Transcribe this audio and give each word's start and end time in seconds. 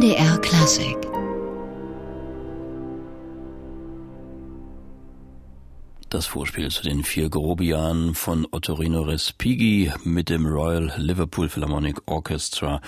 MDR 0.00 0.40
Klassik 0.40 1.09
Das 6.20 6.26
Vorspiel 6.26 6.70
zu 6.70 6.82
den 6.82 7.02
vier 7.02 7.30
Grobianen 7.30 8.14
von 8.14 8.46
Ottorino 8.50 9.00
Respighi 9.00 9.90
mit 10.04 10.28
dem 10.28 10.44
Royal 10.44 10.92
Liverpool 10.98 11.48
Philharmonic 11.48 12.02
Orchestra 12.04 12.82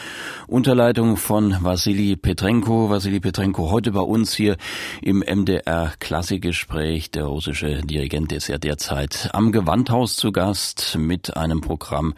unter 0.48 0.74
Leitung 0.74 1.16
von 1.16 1.56
Vassili 1.62 2.14
Petrenko. 2.14 2.90
Vassili 2.90 3.20
Petrenko 3.20 3.70
heute 3.70 3.92
bei 3.92 4.02
uns 4.02 4.34
hier 4.34 4.58
im 5.00 5.20
MDR 5.20 5.94
Klassikgespräch. 5.98 7.10
Der 7.10 7.24
russische 7.24 7.80
Dirigent 7.80 8.32
ist 8.32 8.48
ja 8.48 8.58
derzeit 8.58 9.30
am 9.32 9.50
Gewandhaus 9.50 10.16
zu 10.16 10.30
Gast 10.30 10.98
mit 10.98 11.34
einem 11.34 11.62
Programm 11.62 12.12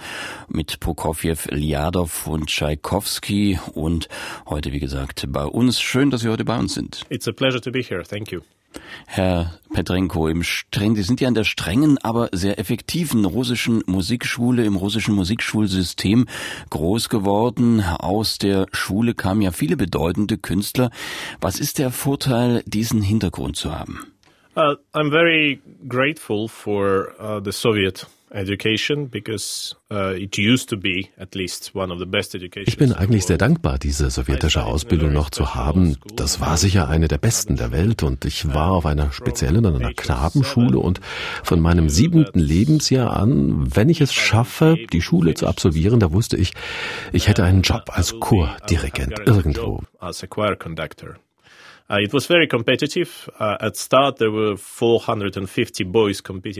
mit 0.49 0.81
Prokofjew, 0.81 1.37
Liadov 1.51 2.27
und 2.27 2.47
Tschaikowski 2.47 3.61
und 3.75 4.09
heute, 4.49 4.73
wie 4.73 4.81
gesagt, 4.81 5.27
bei 5.29 5.45
uns. 5.45 5.81
Schön, 5.81 6.11
dass 6.11 6.23
Sie 6.23 6.29
heute 6.29 6.45
bei 6.45 6.59
uns 6.59 6.75
sind. 6.75 7.03
It's 7.09 7.29
a 7.29 7.33
pleasure 7.33 7.61
to 7.61 7.71
be 7.71 7.83
here. 7.83 8.03
Thank 8.03 8.33
you. 8.33 8.41
Herr 9.07 9.59
Petrenko, 9.73 10.29
im 10.29 10.43
streng, 10.43 10.97
Sie 10.97 11.03
sind 11.03 11.21
ja 11.21 11.29
in 11.29 11.35
der 11.35 11.45
strengen, 11.45 11.99
aber 11.99 12.29
sehr 12.33 12.59
effektiven 12.59 13.25
russischen 13.25 13.83
Musikschule, 13.87 14.65
im 14.65 14.77
russischen 14.77 15.15
Musikschulsystem 15.15 16.27
groß 16.71 17.09
geworden. 17.09 17.81
Aus 17.81 18.39
der 18.39 18.67
Schule 18.73 19.15
kamen 19.15 19.43
ja 19.43 19.51
viele 19.51 19.77
bedeutende 19.77 20.39
Künstler. 20.39 20.91
Was 21.41 21.61
ist 21.61 21.79
der 21.79 21.91
Vorteil, 21.91 22.63
diesen 22.67 23.03
Hintergrund 23.03 23.57
zu 23.57 23.77
haben? 23.77 24.01
Uh, 24.57 24.77
I'm 24.93 25.11
very 25.11 25.61
grateful 25.89 26.49
for 26.49 27.13
uh, 27.19 27.41
the 27.45 27.51
Soviet 27.51 28.07
education 28.35 29.09
because 29.09 29.77
uh, 29.91 30.15
it 30.17 30.37
used 30.37 30.69
to 30.69 30.77
be 30.77 31.09
at 31.17 31.35
least 31.35 31.75
one 31.75 31.93
of 31.93 31.99
the 31.99 32.07
best 32.07 32.35
educations. 32.35 32.69
Ich 32.69 32.77
bin 32.77 32.93
eigentlich 32.93 33.25
sehr 33.27 33.39
dankbar, 33.39 33.79
diese 33.79 34.11
sowjetische 34.11 34.65
Ausbildung 34.65 35.13
noch 35.13 35.31
zu 35.31 35.55
haben. 35.55 35.97
Das 36.17 36.41
war 36.41 36.57
sicher 36.57 36.89
eine 36.89 37.09
der 37.09 37.19
besten 37.19 37.57
der 37.57 37.71
Welt 37.73 38.03
und 38.03 38.25
ich 38.25 38.53
war 38.53 38.73
auf 38.73 38.87
einer 38.87 39.13
speziellen, 39.13 39.65
an 39.65 39.77
einer 39.77 39.95
Knabenschule 39.95 40.79
und 40.79 41.01
von 41.43 41.61
meinem 41.61 41.89
siebenten 41.89 42.41
Lebensjahr 42.41 43.17
an, 43.17 43.75
wenn 43.75 43.89
ich 43.89 44.01
es 44.01 44.13
schaffe, 44.13 44.77
die 44.93 45.03
Schule 45.03 45.35
zu 45.35 45.47
absolvieren, 45.47 46.01
da 46.01 46.13
wusste 46.13 46.37
ich, 46.37 46.53
ich 47.13 47.29
hätte 47.29 47.45
einen 47.45 47.63
Job 47.63 47.85
als 47.93 48.19
Chordirigent 48.21 49.21
irgendwo. 49.27 49.83
Uh, 50.01 50.09
it 50.09 50.21
was 50.21 50.21
very 50.21 51.24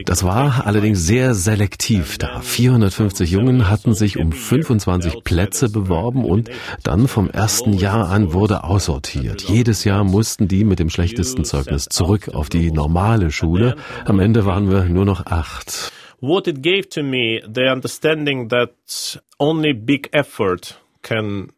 Das 0.05 0.23
war 0.23 0.67
allerdings 0.67 1.07
sehr 1.07 1.33
selektiv, 1.33 2.17
da 2.19 2.41
450 2.41 3.31
Jungen 3.31 3.69
hatten 3.69 3.95
sich 3.95 4.17
um 4.17 4.31
25 4.31 5.23
Plätze 5.23 5.71
beworben 5.71 6.23
und 6.25 6.51
dann 6.83 7.07
vom 7.07 7.27
ersten 7.27 7.73
Jahr 7.73 8.09
an 8.09 8.33
wurde 8.33 8.63
aussortiert. 8.63 9.41
Jedes 9.41 9.83
Jahr 9.83 10.03
mussten 10.03 10.47
die 10.47 10.63
mit 10.63 10.77
dem 10.77 10.91
schlechtesten 10.91 11.43
Zeugnis 11.43 11.85
zurück 11.85 12.29
auf 12.29 12.49
die 12.49 12.71
normale 12.71 13.31
Schule. 13.31 13.77
Am 14.05 14.19
Ende 14.19 14.45
waren 14.45 14.69
wir 14.69 14.85
nur 14.85 15.05
noch 15.05 15.25
acht. 15.25 15.91
What 16.21 16.47
it 16.47 16.61
gave 16.61 16.87
to 16.89 17.01
me 17.01 17.41
the 17.51 17.69
understanding 17.73 18.49
that 18.49 19.19
only 19.39 19.73
big 19.73 20.09
effort 20.11 20.79
can 21.01 21.51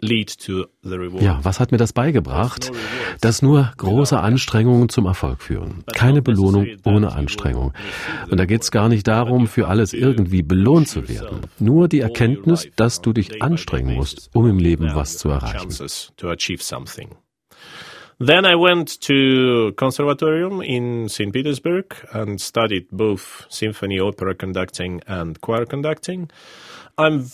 ja, 0.00 1.40
was 1.42 1.60
hat 1.60 1.72
mir 1.72 1.78
das 1.78 1.92
beigebracht? 1.92 2.70
Dass 3.20 3.42
nur 3.42 3.72
große 3.76 4.18
Anstrengungen 4.18 4.88
zum 4.88 5.06
Erfolg 5.06 5.42
führen. 5.42 5.84
Keine 5.92 6.22
Belohnung 6.22 6.68
ohne 6.84 7.12
Anstrengung. 7.12 7.72
Und 8.30 8.38
da 8.38 8.44
geht 8.44 8.62
es 8.62 8.70
gar 8.70 8.88
nicht 8.88 9.08
darum, 9.08 9.48
für 9.48 9.66
alles 9.66 9.92
irgendwie 9.92 10.42
belohnt 10.42 10.88
zu 10.88 11.08
werden. 11.08 11.40
Nur 11.58 11.88
die 11.88 12.00
Erkenntnis, 12.00 12.68
dass 12.76 13.00
du 13.00 13.12
dich 13.12 13.42
anstrengen 13.42 13.96
musst, 13.96 14.30
um 14.34 14.46
im 14.46 14.58
Leben 14.58 14.94
was 14.94 15.18
zu 15.18 15.30
erreichen. 15.30 15.68
Then 18.20 18.44
I 18.44 18.56
went 18.56 19.00
to 19.02 19.72
conservatorium 19.76 20.60
in 20.60 21.08
St. 21.08 21.32
Petersburg 21.32 22.04
and 22.12 22.40
studied 22.40 22.88
both 22.90 23.46
symphony, 23.48 24.00
opera 24.00 24.34
conducting 24.34 25.00
and 25.06 25.40
choir 25.40 25.66
conducting. 25.66 26.28
I'm 26.98 27.30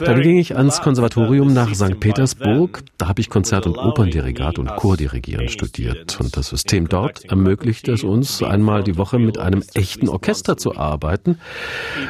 dann 0.00 0.22
ging 0.22 0.38
ich 0.38 0.56
ans 0.56 0.80
Konservatorium 0.80 1.52
nach 1.52 1.72
St. 1.74 2.00
Petersburg. 2.00 2.82
Da 2.98 3.08
habe 3.08 3.20
ich 3.20 3.30
Konzert- 3.30 3.66
und 3.66 3.76
Operndirigat 3.76 4.58
und 4.58 4.74
Chordirigieren 4.74 5.48
studiert. 5.48 6.18
Und 6.20 6.36
das 6.36 6.48
System 6.48 6.88
dort 6.88 7.24
ermöglichte 7.24 7.92
es 7.92 8.02
uns, 8.02 8.42
einmal 8.42 8.82
die 8.82 8.96
Woche 8.96 9.18
mit 9.18 9.38
einem 9.38 9.62
echten 9.74 10.08
Orchester 10.08 10.56
zu 10.56 10.76
arbeiten. 10.76 11.38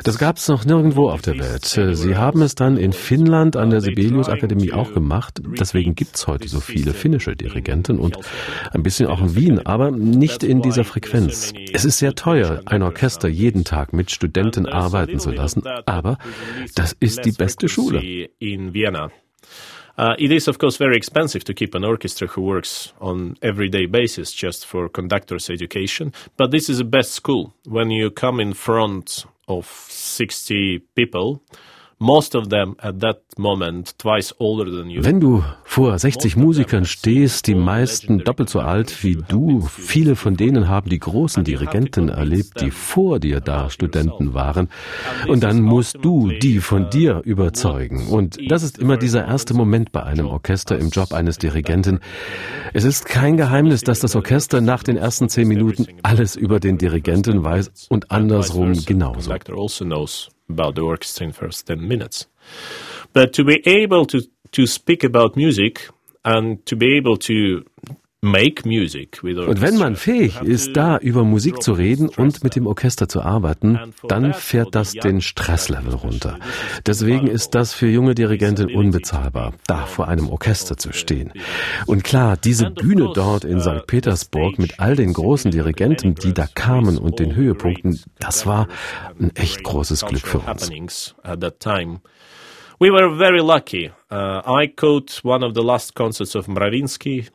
Das 0.02 0.18
gab 0.18 0.38
es 0.38 0.48
noch 0.48 0.64
nirgendwo 0.64 1.10
auf 1.10 1.20
der 1.20 1.38
Welt. 1.38 1.64
Sie 1.64 2.16
haben 2.16 2.40
es 2.42 2.54
dann 2.54 2.76
in 2.76 2.92
Finnland 2.92 3.56
an 3.56 3.70
der 3.70 3.80
Sibelius 3.80 4.28
Akademie 4.28 4.72
auch 4.72 4.94
gemacht. 4.94 5.42
Deswegen 5.58 5.94
gibt 5.94 6.16
es 6.16 6.26
heute 6.26 6.48
so 6.48 6.60
viele 6.60 6.94
finnische 6.94 7.36
Dirigenten 7.36 7.98
und 7.98 8.16
ein 8.72 8.82
bisschen 8.82 9.08
auch 9.08 9.20
in 9.20 9.34
Wien, 9.34 9.66
aber 9.66 9.90
nicht 9.90 10.42
in 10.42 10.62
dieser 10.62 10.84
Frequenz. 10.84 11.52
Es 11.72 11.84
ist 11.84 11.98
sehr 11.98 12.14
teuer, 12.14 12.62
ein 12.64 12.82
Orchester 12.82 13.28
jeden 13.28 13.64
Tag 13.64 13.92
mit 13.92 14.10
Studenten 14.10 14.66
arbeiten 14.66 15.18
zu 15.18 15.30
lassen, 15.30 15.62
aber 15.86 16.18
das 16.74 16.96
ist 16.98 17.24
die 17.24 17.32
beste 17.32 17.68
Schule. 17.74 18.28
In 18.40 18.70
Vienna. 18.70 19.10
Uh, 19.96 20.16
it 20.18 20.32
is, 20.32 20.48
of 20.48 20.58
course, 20.58 20.76
very 20.76 20.96
expensive 20.96 21.44
to 21.44 21.54
keep 21.54 21.74
an 21.74 21.84
orchestra 21.84 22.26
who 22.26 22.42
works 22.42 22.92
on 23.00 23.36
everyday 23.42 23.86
basis 23.86 24.32
just 24.32 24.66
for 24.66 24.88
conductors' 24.88 25.48
education. 25.48 26.12
But 26.36 26.50
this 26.50 26.68
is 26.68 26.78
the 26.78 26.84
best 26.84 27.12
school. 27.12 27.54
When 27.64 27.90
you 27.90 28.10
come 28.10 28.40
in 28.40 28.54
front 28.54 29.24
of 29.46 29.66
60 29.66 30.80
people, 30.96 31.42
Wenn 35.04 35.20
du 35.20 35.42
vor 35.64 35.98
60 35.98 36.36
Musikern 36.36 36.84
stehst, 36.84 37.46
die 37.46 37.54
meisten 37.54 38.18
doppelt 38.18 38.48
so 38.48 38.60
alt 38.60 39.02
wie 39.02 39.16
du, 39.28 39.60
viele 39.62 40.16
von 40.16 40.36
denen 40.36 40.68
haben 40.68 40.90
die 40.90 40.98
großen 40.98 41.44
Dirigenten 41.44 42.08
erlebt, 42.08 42.60
die 42.60 42.70
vor 42.70 43.18
dir 43.18 43.40
da 43.40 43.70
Studenten 43.70 44.34
waren, 44.34 44.68
und 45.28 45.42
dann 45.42 45.62
musst 45.62 45.98
du 46.02 46.30
die 46.30 46.58
von 46.58 46.90
dir 46.90 47.22
überzeugen. 47.24 48.08
Und 48.08 48.38
das 48.48 48.62
ist 48.62 48.78
immer 48.78 48.96
dieser 48.96 49.26
erste 49.26 49.54
Moment 49.54 49.92
bei 49.92 50.02
einem 50.02 50.26
Orchester 50.26 50.78
im 50.78 50.90
Job 50.90 51.12
eines 51.12 51.38
Dirigenten. 51.38 52.00
Es 52.72 52.84
ist 52.84 53.06
kein 53.06 53.36
Geheimnis, 53.36 53.82
dass 53.82 54.00
das 54.00 54.16
Orchester 54.16 54.60
nach 54.60 54.82
den 54.82 54.96
ersten 54.96 55.28
zehn 55.28 55.48
Minuten 55.48 55.86
alles 56.02 56.36
über 56.36 56.60
den 56.60 56.78
Dirigenten 56.78 57.44
weiß 57.44 57.86
und 57.88 58.10
andersrum 58.10 58.72
genauso 58.84 59.30
about 60.48 60.74
the 60.74 60.82
orchestra 60.82 61.26
in 61.26 61.32
first 61.32 61.66
10 61.66 61.86
minutes. 61.86 62.26
But 63.12 63.32
to 63.34 63.44
be 63.44 63.62
able 63.66 64.06
to, 64.06 64.22
to 64.52 64.66
speak 64.66 65.04
about 65.04 65.36
music 65.36 65.88
and 66.24 66.64
to 66.66 66.76
be 66.76 66.96
able 66.96 67.16
to 67.18 67.64
Und 68.24 69.60
wenn 69.60 69.78
man 69.78 69.96
fähig 69.96 70.40
ist, 70.40 70.76
da 70.76 70.98
über 70.98 71.24
Musik 71.24 71.62
zu 71.62 71.72
reden 71.72 72.08
und 72.08 72.42
mit 72.42 72.56
dem 72.56 72.66
Orchester 72.66 73.08
zu 73.08 73.22
arbeiten, 73.22 73.78
dann 74.08 74.32
fährt 74.34 74.74
das 74.74 74.92
den 74.92 75.20
Stresslevel 75.20 75.94
runter. 75.94 76.38
Deswegen 76.86 77.26
ist 77.26 77.54
das 77.54 77.72
für 77.72 77.88
junge 77.88 78.14
Dirigenten 78.14 78.74
unbezahlbar, 78.74 79.54
da 79.66 79.86
vor 79.86 80.08
einem 80.08 80.28
Orchester 80.28 80.76
zu 80.76 80.92
stehen. 80.92 81.32
Und 81.86 82.04
klar, 82.04 82.36
diese 82.36 82.70
Bühne 82.70 83.10
dort 83.14 83.44
in 83.44 83.60
St. 83.60 83.86
Petersburg 83.86 84.58
mit 84.58 84.80
all 84.80 84.96
den 84.96 85.12
großen 85.12 85.50
Dirigenten, 85.50 86.14
die 86.14 86.32
da 86.32 86.46
kamen 86.46 86.98
und 86.98 87.18
den 87.18 87.34
Höhepunkten, 87.34 88.00
das 88.18 88.46
war 88.46 88.68
ein 89.20 89.34
echt 89.36 89.62
großes 89.62 90.06
Glück 90.06 90.26
für 90.26 90.38
uns. 90.38 91.14
We 92.80 92.90
were 92.90 93.16
very 93.16 93.40
lucky. 93.40 93.92
Uh, 94.10 94.42
I 94.44 94.66
caught 94.66 95.20
one 95.22 95.44
of 95.44 95.54
the 95.54 95.62
last 95.62 95.94
concerts 95.94 96.34
of 96.34 96.48
Mravinsky 96.48 97.28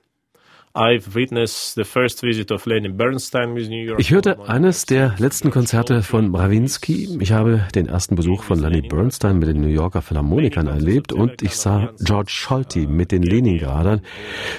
ich 3.98 4.12
hörte 4.12 4.48
eines 4.48 4.86
der 4.86 5.14
letzten 5.18 5.52
Konzerte 5.52 6.04
von 6.04 6.32
Brawinski. 6.32 7.18
Ich 7.20 7.34
habe 7.34 7.68
den 7.76 7.88
ersten 7.88 8.16
Besuch 8.16 8.44
von 8.44 8.60
Lenny 8.60 8.82
Bernstein 8.82 9.40
mit 9.40 9.50
den 9.50 9.60
New 9.60 9.68
Yorker 9.68 10.02
Philharmonikern 10.02 10.68
erlebt 10.68 11.12
und 11.12 11.42
ich 11.42 11.58
sah 11.58 11.92
George 12.00 12.32
Scholti 12.32 12.88
mit 12.88 13.12
den 13.12 13.24
Leningradern. 13.24 14.00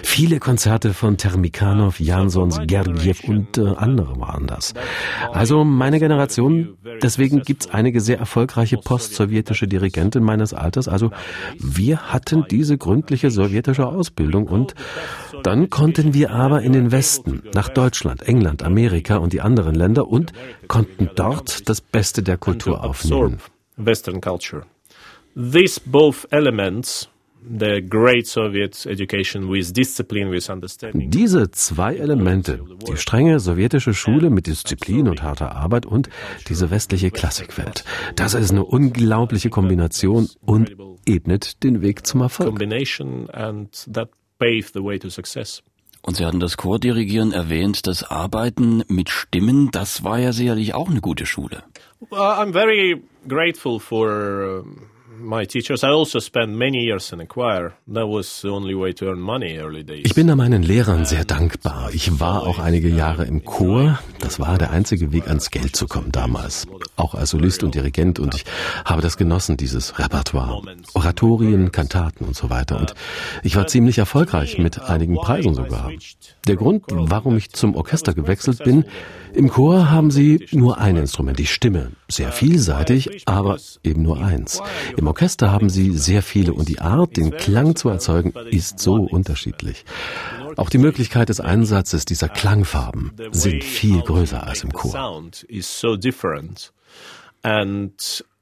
Viele 0.02 0.40
Konzerte 0.40 0.92
von 0.92 1.16
Termikanov, 1.16 2.00
Jansons, 2.00 2.60
Gergiev 2.66 3.24
und 3.26 3.56
äh, 3.56 3.68
andere 3.76 4.20
waren 4.20 4.46
das. 4.46 4.74
Also 5.32 5.64
meine 5.64 6.00
Generation, 6.00 6.76
deswegen 7.02 7.40
gibt 7.40 7.62
es 7.62 7.70
einige 7.70 8.02
sehr 8.02 8.18
erfolgreiche 8.18 8.76
post-sowjetische 8.76 9.66
Dirigenten 9.66 10.22
meines 10.22 10.52
Alters. 10.52 10.86
Also 10.86 11.12
wir 11.58 12.12
hatten 12.12 12.44
diese 12.50 12.76
gründliche 12.76 13.30
sowjetische 13.30 13.86
Ausbildung 13.86 14.48
und 14.48 14.74
dann 15.42 15.70
konnten 15.70 16.09
wir 16.14 16.30
aber 16.30 16.62
in 16.62 16.72
den 16.72 16.92
Westen, 16.92 17.42
nach 17.54 17.68
Deutschland, 17.68 18.22
England, 18.22 18.62
Amerika 18.62 19.16
und 19.16 19.32
die 19.32 19.40
anderen 19.40 19.74
Länder 19.74 20.08
und 20.08 20.32
konnten 20.68 21.10
dort 21.14 21.68
das 21.68 21.80
Beste 21.80 22.22
der 22.22 22.38
Kultur 22.38 22.84
aufnehmen. 22.84 23.38
Western 23.76 24.20
culture. 24.20 24.64
These 25.34 25.80
both 25.84 26.26
elements 26.30 27.08
diese 27.42 27.80
zwei 31.52 31.96
Elemente, 31.96 32.64
die 32.86 32.96
strenge 32.96 33.40
sowjetische 33.40 33.94
Schule 33.94 34.28
mit 34.28 34.46
Disziplin 34.46 35.08
und 35.08 35.22
harter 35.22 35.56
Arbeit 35.56 35.86
und 35.86 36.10
diese 36.48 36.70
westliche 36.70 37.10
Klassikwelt, 37.10 37.84
das 38.14 38.34
ist 38.34 38.50
eine 38.50 38.64
unglaubliche 38.64 39.48
Kombination 39.48 40.28
und 40.42 40.76
ebnet 41.06 41.62
den 41.62 41.80
Weg 41.80 42.06
zum 42.06 42.20
Erfolg. 42.20 42.58
pave 44.40 44.72
the 44.72 44.82
way 44.82 44.98
to 44.98 45.10
success. 45.10 45.62
Und 46.02 46.16
Sie 46.16 46.24
hatten 46.24 46.40
das 46.40 46.56
Chordirigieren 46.56 47.32
erwähnt, 47.32 47.86
das 47.86 48.02
Arbeiten 48.02 48.82
mit 48.88 49.10
Stimmen, 49.10 49.70
das 49.70 50.02
war 50.02 50.18
ja 50.18 50.32
sicherlich 50.32 50.74
auch 50.74 50.88
eine 50.88 51.00
gute 51.00 51.26
Schule. 51.26 51.62
Well, 52.10 52.20
I'm 52.20 52.52
very 52.52 53.02
grateful 53.28 53.78
for 53.78 54.64
my 55.30 55.46
teachers. 55.46 55.82
I 55.82 55.88
also 55.88 56.18
spent 56.18 56.52
many 56.52 56.84
years 56.84 57.12
in 57.12 57.20
a 57.20 57.26
choir. 57.26 57.72
That 57.86 58.08
was 58.08 58.42
the 58.42 58.48
only 58.48 58.74
way 58.74 58.92
to 58.94 59.06
earn 59.06 59.20
money 59.20 59.56
early 59.58 59.84
days. 59.84 60.02
Ich 60.04 60.14
bin 60.14 60.26
da 60.26 60.34
meinen 60.34 60.62
Lehrern 60.62 61.04
sehr 61.06 61.24
dankbar. 61.24 61.90
Ich 61.94 62.20
war 62.20 62.42
auch 62.42 62.58
einige 62.58 62.88
Jahre 62.88 63.24
im 63.24 63.44
Chor. 63.44 63.98
Das 64.18 64.40
war 64.40 64.58
der 64.58 64.72
einzige 64.72 65.12
Weg 65.12 65.28
ans 65.28 65.50
Geld 65.50 65.76
zu 65.76 65.86
kommen 65.86 66.12
damals. 66.12 66.66
Auch 66.96 67.14
als 67.14 67.30
Solist 67.30 67.62
und 67.62 67.74
Dirigent 67.74 68.18
und 68.18 68.34
ich 68.34 68.44
habe 68.84 69.00
das 69.00 69.16
genossen, 69.16 69.56
dieses 69.56 69.98
Repertoire. 69.98 70.62
Oratorien, 70.94 71.70
Kantaten 71.72 72.26
und 72.26 72.36
so 72.36 72.50
weiter. 72.50 72.78
Und 72.78 72.94
ich 73.42 73.56
war 73.56 73.68
ziemlich 73.68 73.98
erfolgreich 73.98 74.58
mit 74.58 74.82
einigen 74.82 75.14
Preisen 75.14 75.54
sogar. 75.54 75.92
Der 76.46 76.56
Grund, 76.56 76.84
warum 76.88 77.36
ich 77.36 77.52
zum 77.52 77.76
Orchester 77.76 78.14
gewechselt 78.14 78.64
bin, 78.64 78.84
im 79.32 79.48
Chor 79.48 79.90
haben 79.90 80.10
sie 80.10 80.48
nur 80.50 80.78
ein 80.78 80.96
Instrument, 80.96 81.38
die 81.38 81.46
Stimme. 81.46 81.92
Sehr 82.10 82.32
vielseitig, 82.32 83.22
aber 83.26 83.58
eben 83.84 84.02
nur 84.02 84.22
eins. 84.22 84.60
Im 84.96 85.06
Orchester 85.06 85.50
haben 85.50 85.70
sie 85.70 85.96
sehr 85.96 86.22
viele 86.22 86.52
und 86.52 86.68
die 86.68 86.80
Art, 86.80 87.16
den 87.16 87.30
Klang 87.30 87.76
zu 87.76 87.88
erzeugen, 87.88 88.32
ist 88.50 88.78
so 88.78 88.94
unterschiedlich. 88.94 89.84
Auch 90.56 90.68
die 90.68 90.78
Möglichkeit 90.78 91.28
des 91.28 91.40
Einsatzes 91.40 92.04
dieser 92.04 92.28
Klangfarben 92.28 93.12
sind 93.30 93.64
viel 93.64 94.00
größer 94.02 94.46
als 94.46 94.64
im 94.64 94.72
Chor. 94.72 94.92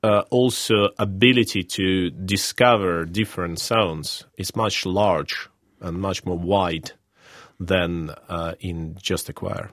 Uh, 0.00 0.23
also 0.31 0.91
ability 0.97 1.64
to 1.64 2.11
discover 2.11 3.05
different 3.05 3.59
sounds 3.59 4.26
is 4.37 4.55
much 4.55 4.87
large 4.87 5.49
and 5.81 5.99
much 5.99 6.25
more 6.25 6.38
wide 6.38 6.93
than 7.59 8.11
uh, 8.29 8.55
in 8.61 8.97
just 9.03 9.29
a 9.29 9.32
choir. 9.32 9.73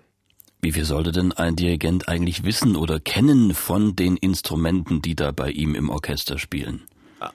Wie 0.62 0.72
viel 0.72 0.86
sollte 0.86 1.12
denn 1.12 1.32
ein 1.32 1.56
Dirigent 1.56 2.08
eigentlich 2.08 2.44
wissen 2.44 2.76
oder 2.76 3.00
kennen 3.00 3.54
von 3.54 3.96
den 3.96 4.18
Instrumenten, 4.18 5.02
die 5.02 5.16
da 5.16 5.32
bei 5.32 5.52
ihm 5.52 5.76
im 5.76 5.90
Orchester 5.90 6.38
spielen? 6.40 6.82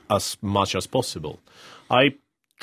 As 0.08 0.38
much 0.40 0.74
as 0.76 0.88
possible. 0.88 1.38
I 1.90 2.14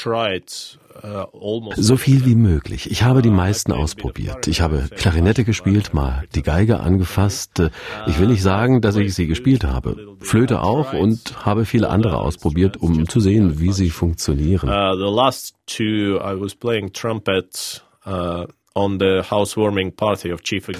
uh, 0.05 1.73
so 1.75 1.97
viel 1.97 2.25
wie 2.25 2.35
möglich. 2.35 2.91
Ich 2.91 3.03
habe 3.03 3.21
die 3.21 3.29
meisten 3.29 3.71
ausprobiert. 3.71 4.47
Ich 4.47 4.61
habe 4.61 4.89
Klarinette 4.95 5.43
gespielt, 5.43 5.93
mal 5.93 6.23
die 6.35 6.43
Geige 6.43 6.79
angefasst. 6.79 7.61
Ich 8.07 8.19
will 8.19 8.27
nicht 8.27 8.43
sagen, 8.43 8.81
dass 8.81 8.95
ich 8.95 9.15
sie 9.15 9.27
gespielt 9.27 9.63
habe. 9.63 10.15
Flöte 10.19 10.61
auch 10.61 10.93
und 10.93 11.45
habe 11.45 11.65
viele 11.65 11.89
andere 11.89 12.19
ausprobiert, 12.19 12.77
um 12.77 13.09
zu 13.09 13.19
sehen, 13.19 13.59
wie 13.59 13.73
sie 13.73 13.89
funktionieren. 13.89 14.69
Uh, 14.69 14.95
the 14.95 15.13
last 15.13 15.55
two 15.65 16.19
I 16.19 16.39
was 16.39 16.53
playing 16.53 16.93
trumpet 16.93 17.83
uh, 18.05 18.45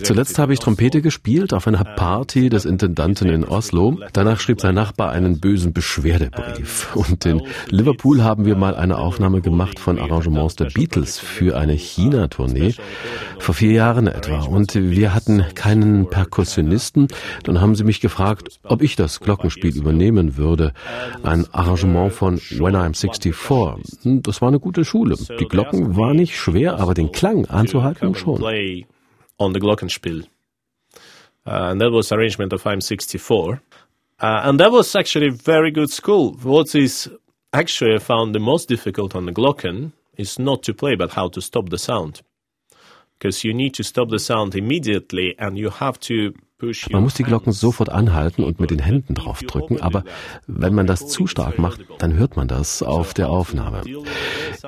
Zuletzt 0.04 0.38
habe 0.38 0.54
ich 0.54 0.60
Trompete 0.60 1.02
gespielt 1.02 1.52
auf 1.52 1.68
einer 1.68 1.84
Party 1.84 2.50
des 2.50 2.66
Intendanten 2.66 3.28
in 3.28 3.44
Oslo. 3.44 3.98
Danach 4.14 4.40
schrieb 4.40 4.62
sein 4.62 4.76
Nachbar 4.76 5.12
einen 5.12 5.40
bösen 5.40 5.74
Beschwerdebrief. 5.74 6.96
Und 6.96 7.26
in 7.26 7.42
Liverpool 7.70 8.24
haben 8.24 8.46
wir 8.46 8.56
mal 8.56 8.76
eine 8.76 9.00
Aufnahme 9.00 9.42
gemacht 9.42 9.80
von 9.80 9.98
Arrangements 9.98 10.56
der 10.56 10.66
Beatles 10.66 11.18
für 11.18 11.58
eine 11.58 11.74
China-Tournee. 11.74 12.76
Vor 13.40 13.56
vier 13.56 13.72
Jahren 13.72 14.06
etwa. 14.06 14.42
Und 14.42 14.76
wir 14.76 15.16
hatten 15.16 15.44
keinen 15.56 16.08
Perkussionisten. 16.08 17.08
Dann 17.46 17.62
haben 17.62 17.74
sie 17.74 17.84
mich 17.84 18.00
gefragt, 18.00 18.60
ob 18.64 18.84
ich 18.84 18.96
das 18.96 19.20
Glockenspiel 19.22 19.76
übernehmen 19.76 20.38
würde. 20.38 20.74
Ein 21.24 21.48
Arrangement 21.52 22.14
von 22.14 22.38
When 22.38 22.76
I'm 22.76 22.94
64. 22.94 23.34
Das 24.22 24.42
war 24.42 24.50
eine 24.50 24.60
gute 24.60 24.86
Schule. 24.86 25.16
Die 25.40 25.46
Glocken 25.46 25.98
waren 25.98 26.18
nicht 26.18 26.38
schwer, 26.38 26.80
aber 26.80 26.94
den 26.94 27.12
Klang 27.12 27.46
anzuhalten 27.48 27.87
Haken 27.94 28.16
schon. 28.16 28.86
On 29.40 29.54
the 29.54 29.60
Glockenspiel. 29.60 30.28
Uh, 31.46 31.72
and 31.72 31.80
that 31.80 31.92
was 31.92 32.12
arrangement 32.12 32.54
of 32.54 32.66
I'm 32.66 32.82
64. 32.82 33.62
Uh, 34.20 34.42
and 34.44 34.60
that 34.60 34.72
was 34.72 34.96
actually 34.96 35.30
very 35.30 35.72
good 35.72 35.90
school. 35.90 36.34
What 36.44 36.76
is 36.76 37.10
actually 37.54 37.96
I 37.96 38.00
found 38.00 38.34
the 38.34 38.40
most 38.40 38.68
difficult 38.68 39.16
on 39.16 39.26
the 39.26 39.32
Glocken 39.32 39.92
is 40.18 40.40
not 40.40 40.64
to 40.64 40.74
play, 40.74 40.96
but 40.96 41.12
how 41.12 41.30
to 41.30 41.42
stop 41.42 41.70
the 41.70 41.78
sound. 41.78 42.22
Because 43.18 43.44
you 43.44 43.54
need 43.54 43.74
to 43.76 43.84
stop 43.84 44.10
the 44.10 44.20
sound 44.20 44.56
immediately 44.56 45.36
and 45.38 45.58
you 45.58 45.70
have 45.70 46.00
to 46.02 46.34
Man 46.90 47.04
muss 47.04 47.14
die 47.14 47.24
Glocken 47.24 47.52
sofort 47.54 47.90
anhalten 47.90 48.44
und 48.44 48.60
mit 48.60 48.72
den 48.72 48.80
Händen 48.80 49.14
draufdrücken, 49.14 49.80
aber 49.80 50.04
wenn 50.48 50.74
man 50.74 50.88
das 50.88 51.08
zu 51.08 51.28
stark 51.28 51.60
macht, 51.60 51.82
dann 52.00 52.14
hört 52.14 52.36
man 52.36 52.48
das 52.48 52.82
auf 52.82 53.14
der 53.14 53.30
Aufnahme. 53.30 53.84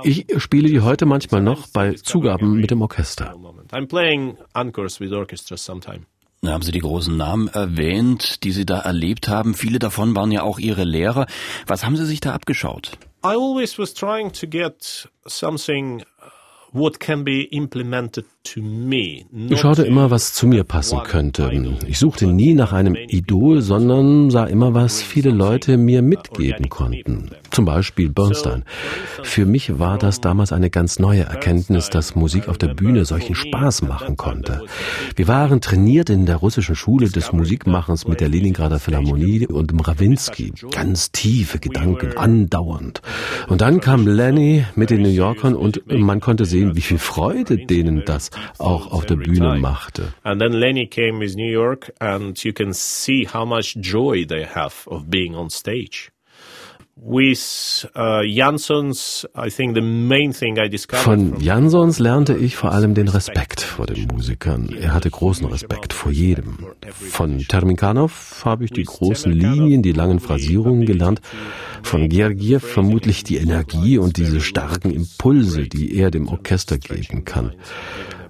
Ich 0.04 0.28
spiele 0.38 0.70
die 0.70 0.82
heute 0.82 1.08
manchmal 1.08 1.42
noch 1.42 1.68
bei 1.68 1.94
Zugaben 1.94 2.60
mit 2.60 2.70
dem 2.70 2.84
Orchester. 2.84 3.36
Da 6.42 6.52
haben 6.52 6.62
Sie 6.62 6.72
die 6.72 6.80
großen 6.80 7.18
Namen 7.18 7.48
erwähnt, 7.48 8.44
die 8.44 8.52
Sie 8.52 8.66
da 8.68 8.80
erlebt 8.80 9.28
haben. 9.28 9.56
Viele 9.56 9.80
davon 9.80 10.16
waren 10.16 10.32
ja 10.32 10.44
auch 10.44 10.60
Ihre 10.60 10.84
Lehrer. 10.84 11.26
Was 11.66 11.84
haben 11.84 11.98
Sie 11.98 12.06
sich 12.06 12.20
da 12.22 12.34
abgeschaut? 12.34 13.00
I 13.26 13.30
always 13.30 13.80
was 13.80 13.96
trying 13.96 14.32
to 14.32 14.48
get 14.48 15.10
something 15.26 16.04
what 16.72 17.00
can 17.00 17.24
be 17.24 17.44
implemented. 17.46 18.26
Ich 18.46 19.60
schaute 19.60 19.84
immer, 19.84 20.12
was 20.12 20.34
zu 20.34 20.48
mir 20.48 20.64
passen 20.64 21.00
könnte. 21.04 21.52
Ich 21.88 22.00
suchte 22.00 22.26
nie 22.26 22.54
nach 22.54 22.72
einem 22.72 22.96
Idol, 22.96 23.62
sondern 23.62 24.32
sah 24.32 24.46
immer, 24.46 24.74
was 24.74 25.02
viele 25.02 25.30
Leute 25.30 25.78
mir 25.78 26.02
mitgeben 26.02 26.70
konnten. 26.70 27.32
Zum 27.52 27.66
Beispiel 27.66 28.10
Bernstein. 28.10 28.64
Für 29.24 29.46
mich 29.46 29.78
war 29.78 29.98
das 29.98 30.22
damals 30.22 30.52
eine 30.52 30.70
ganz 30.70 31.00
neue 31.00 31.24
Erkenntnis, 31.24 31.90
dass 31.90 32.16
Musik 32.16 32.48
auf 32.48 32.58
der 32.58 32.74
Bühne 32.74 33.06
solchen 33.06 33.36
Spaß 33.36 33.84
machen 33.84 34.16
konnte. 34.18 34.64
Wir 35.16 35.28
waren 35.28 35.62
trainiert 35.62 36.10
in 36.10 36.26
der 36.26 36.38
russischen 36.38 36.76
Schule 36.76 37.10
des 37.10 37.34
Musikmachens 37.34 38.08
mit 38.08 38.22
der 38.22 38.30
Leningrader 38.30 38.80
Philharmonie 38.80 39.48
und 39.48 39.72
dem 39.72 39.82
Rawinski. 39.82 40.54
Ganz 40.72 41.12
tiefe 41.12 41.60
Gedanken, 41.60 42.18
andauernd. 42.18 43.02
Und 43.48 43.62
dann 43.62 43.80
kam 43.80 44.08
Lenny 44.08 44.66
mit 44.76 44.90
den 44.90 45.02
New 45.02 45.10
Yorkern 45.10 45.56
und 45.56 45.82
man 45.88 46.20
konnte 46.22 46.46
sehen, 46.46 46.76
wie 46.76 46.82
viel 46.82 47.00
Freude 47.00 47.58
denen 47.58 48.04
das 48.06 48.29
auch 48.58 48.92
auf 48.92 49.06
der 49.06 49.16
Bühne 49.16 49.60
machte. 49.60 50.14
And 50.24 50.42
then 50.42 50.54
Lenny 50.54 50.88
came 50.88 51.20
with 51.20 51.36
New 51.36 51.52
York 51.52 51.92
and 52.00 52.38
you 52.44 52.54
can 52.54 52.74
see 52.74 53.28
how 53.28 53.46
much 53.46 53.76
joy 53.76 54.26
they 54.26 54.46
have 54.46 54.88
of 54.88 55.10
being 55.10 55.36
on 55.36 55.50
stage. 55.50 56.12
Uh, 57.02 58.22
Von 60.90 61.40
Jansons 61.40 62.00
lernte 62.00 62.36
ich 62.36 62.56
vor 62.58 62.72
allem 62.72 62.94
den 62.94 63.08
Respekt 63.08 63.62
vor 63.62 63.86
den 63.86 64.08
Musikern. 64.08 64.70
Er 64.78 64.94
hatte 64.94 65.10
großen 65.10 65.48
Respekt 65.48 65.94
vor 65.94 66.12
jedem. 66.12 66.58
Von 66.92 67.40
Terminkanov 67.40 68.42
habe 68.44 68.66
ich 68.66 68.72
die 68.72 68.84
großen 68.84 69.32
Linien, 69.32 69.82
die 69.82 69.94
langen 69.94 70.20
Phrasierungen 70.20 70.86
gelernt. 70.86 71.22
Von 71.84 72.10
Gergiev 72.10 72.66
vermutlich 72.66 73.24
die 73.24 73.38
Energie 73.38 73.98
und 73.98 74.18
diese 74.18 74.42
starken 74.42 74.92
Impulse, 74.92 75.68
die 75.68 75.96
er 75.96 76.12
dem 76.12 76.28
Orchester 76.28 76.78
geben 76.78 77.24
kann. 77.24 77.54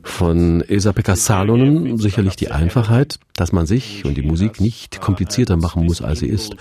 Von 0.03 0.62
Esa-Pekka 0.62 1.15
Salonen 1.15 1.98
sicherlich 1.98 2.36
die 2.36 2.51
Einfachheit, 2.51 3.20
dass 3.36 3.51
man 3.51 3.65
sich 3.65 4.06
und 4.06 4.15
die 4.15 4.22
Musik 4.22 4.62
nicht 4.62 5.01
komplizierter 5.01 5.58
machen 5.58 5.86
muss, 5.86 6.01
als 6.01 6.20
sie 6.20 6.27
ist. 6.27 6.56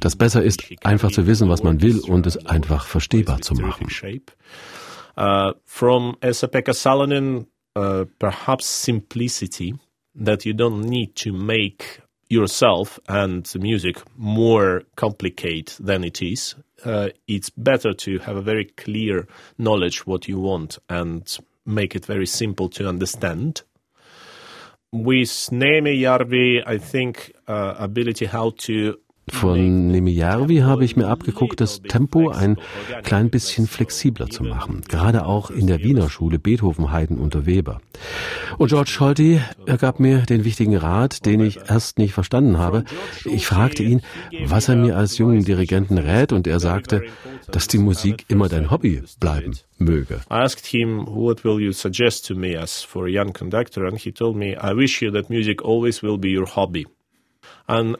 Das 0.00 0.16
besser 0.16 0.42
ist, 0.42 0.62
einfach 0.84 1.10
zu 1.10 1.26
wissen, 1.26 1.48
was 1.48 1.62
man 1.62 1.80
will 1.82 2.00
und 2.00 2.26
es 2.26 2.46
einfach 2.46 2.86
verstehbar 2.86 3.40
zu 3.40 3.54
machen. 3.54 3.88
Uh, 5.18 5.52
from 5.64 6.16
Esa-Pekka 6.20 6.74
Salonen, 6.74 7.46
uh, 7.76 8.04
perhaps 8.18 8.82
simplicity, 8.82 9.74
that 10.14 10.44
you 10.44 10.52
don't 10.52 10.84
need 10.84 11.14
to 11.16 11.32
make 11.32 12.02
yourself 12.28 13.00
and 13.08 13.46
the 13.46 13.58
music 13.58 14.02
more 14.16 14.82
complicated 14.96 15.68
than 15.84 16.04
it 16.04 16.20
is. 16.20 16.56
Uh, 16.84 17.08
it's 17.26 17.50
better 17.50 17.94
to 17.94 18.18
have 18.18 18.36
a 18.36 18.42
very 18.42 18.64
clear 18.64 19.26
knowledge 19.58 20.06
what 20.06 20.28
you 20.28 20.38
want 20.38 20.78
and 20.88 21.38
make 21.66 21.94
it 21.96 22.06
very 22.06 22.26
simple 22.26 22.68
to 22.70 22.88
understand. 22.88 23.62
With 24.92 25.28
Neme 25.28 26.00
Yarvi, 26.00 26.62
I 26.66 26.78
think 26.78 27.32
uh, 27.48 27.74
ability 27.78 28.26
how 28.26 28.50
to 28.50 28.98
Von 29.28 29.88
Nemijarvi 29.88 30.58
habe 30.58 30.84
ich 30.84 30.94
mir 30.94 31.08
abgeguckt, 31.08 31.60
das 31.60 31.82
Tempo 31.82 32.30
ein 32.30 32.58
klein 33.02 33.28
bisschen 33.28 33.66
flexibler 33.66 34.28
zu 34.28 34.44
machen. 34.44 34.82
Gerade 34.88 35.26
auch 35.26 35.50
in 35.50 35.66
der 35.66 35.82
Wiener 35.82 36.08
Schule 36.08 36.38
Beethoven, 36.38 36.92
Haydn 36.92 37.18
und 37.18 37.44
Weber. 37.44 37.80
Und 38.56 38.68
George 38.68 38.90
Scholti, 38.90 39.40
er 39.66 39.78
gab 39.78 39.98
mir 39.98 40.18
den 40.20 40.44
wichtigen 40.44 40.76
Rat, 40.76 41.26
den 41.26 41.40
ich 41.40 41.58
erst 41.68 41.98
nicht 41.98 42.14
verstanden 42.14 42.58
habe. 42.58 42.84
Ich 43.24 43.46
fragte 43.46 43.82
ihn, 43.82 44.00
was 44.44 44.68
er 44.68 44.76
mir 44.76 44.96
als 44.96 45.18
jungen 45.18 45.44
Dirigenten 45.44 45.98
rät 45.98 46.32
und 46.32 46.46
er 46.46 46.60
sagte, 46.60 47.02
dass 47.50 47.66
die 47.66 47.78
Musik 47.78 48.26
immer 48.28 48.48
dein 48.48 48.70
Hobby 48.70 49.02
bleiben 49.18 49.54
möge. 49.78 50.20
I 50.30 50.34
asked 50.34 50.66
him, 50.66 51.04
what 51.04 51.44
will 51.44 51.60
you 51.60 51.72
suggest 51.72 52.26
to 52.28 52.36
me 52.36 52.56
as 52.56 52.82
for 52.82 53.06
a 53.06 53.10
young 53.10 53.32
conductor? 53.32 53.86
And 53.86 53.98
he 53.98 54.12
told 54.12 54.36
me, 54.36 54.52
I 54.52 54.72
wish 54.72 55.02
you 55.02 55.10
that 55.10 55.30
music 55.30 55.64
always 55.64 56.00
will 56.00 56.18
be 56.18 56.28
your 56.28 56.46
hobby. 56.46 56.86
And 57.66 57.96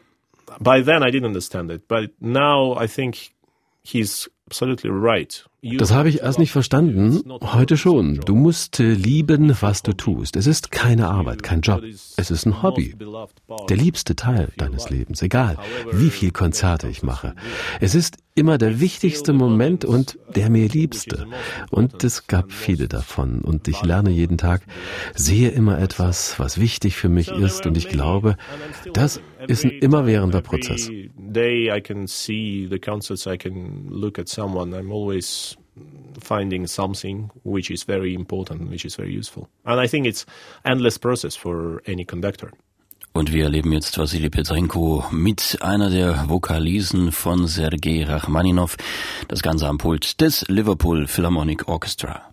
by 0.61 0.83
then 0.83 1.03
I 1.03 1.11
didn't 1.11 1.27
understand 1.27 1.71
it, 1.71 1.89
but 1.89 2.11
now 2.21 2.77
I 2.79 2.87
think 2.89 3.33
he's 3.83 4.29
Das 5.79 5.93
habe 5.93 6.09
ich 6.09 6.21
erst 6.21 6.39
nicht 6.39 6.53
verstanden, 6.53 7.33
heute 7.43 7.77
schon. 7.77 8.21
Du 8.25 8.37
musst 8.37 8.79
lieben, 8.79 9.57
was 9.61 9.83
du 9.83 9.93
tust. 9.93 10.37
Es 10.37 10.47
ist 10.47 10.71
keine 10.71 11.09
Arbeit, 11.09 11.43
kein 11.43 11.63
Job. 11.63 11.83
Es 12.17 12.31
ist 12.31 12.47
ein 12.47 12.63
Hobby. 12.63 12.95
Der 13.69 13.77
liebste 13.77 14.15
Teil 14.15 14.53
deines 14.57 14.89
Lebens, 14.89 15.21
egal 15.23 15.59
wie 15.91 16.11
viel 16.11 16.31
Konzerte 16.31 16.87
ich 16.87 17.03
mache. 17.03 17.35
Es 17.81 17.97
ist 17.97 18.19
immer 18.37 18.57
der 18.57 18.79
wichtigste 18.79 19.33
Moment 19.33 19.85
und 19.85 20.17
der 20.37 20.49
mir 20.49 20.69
liebste. 20.69 21.27
Und 21.71 22.05
es 22.05 22.29
gab 22.29 22.53
viele 22.53 22.87
davon. 22.87 23.41
Und 23.41 23.67
ich 23.67 23.83
lerne 23.83 24.11
jeden 24.11 24.39
Tag, 24.39 24.63
sehe 25.17 25.49
immer 25.49 25.81
etwas, 25.81 26.39
was 26.39 26.61
wichtig 26.61 26.95
für 26.95 27.09
mich 27.09 27.33
ist. 27.33 27.67
Und 27.67 27.77
ich 27.77 27.89
glaube, 27.89 28.37
das 28.93 29.21
ist 29.49 29.65
ein 29.65 29.71
immerwährender 29.71 30.43
Prozess. 30.43 30.91
finding 36.23 36.67
something 36.67 37.31
which 37.45 37.71
is 37.71 37.85
very 37.85 38.15
important, 38.15 38.71
which 38.71 38.85
is 38.85 38.97
very 38.97 39.13
useful. 39.13 39.49
And 39.65 39.81
I 39.81 39.87
think 39.87 40.07
it's 40.07 40.25
endless 40.65 40.99
process 40.99 41.37
for 41.37 41.83
any 41.87 42.05
conductor. 42.05 42.51
Und 43.13 43.33
wir 43.33 43.45
erleben 43.45 43.73
jetzt 43.73 43.97
Wassili 43.97 44.29
Petrenko 44.29 45.05
mit 45.11 45.59
einer 45.63 45.89
der 45.89 46.29
Vokalisen 46.29 47.13
von 47.13 47.47
Sergei 47.47 48.05
Rachmaninov, 48.05 48.77
das 49.29 49.41
Ganze 49.43 49.67
am 49.69 49.79
Pult 49.79 50.21
des 50.21 50.45
Liverpool 50.49 51.07
Philharmonic 51.07 51.67
Orchestra. 51.67 52.31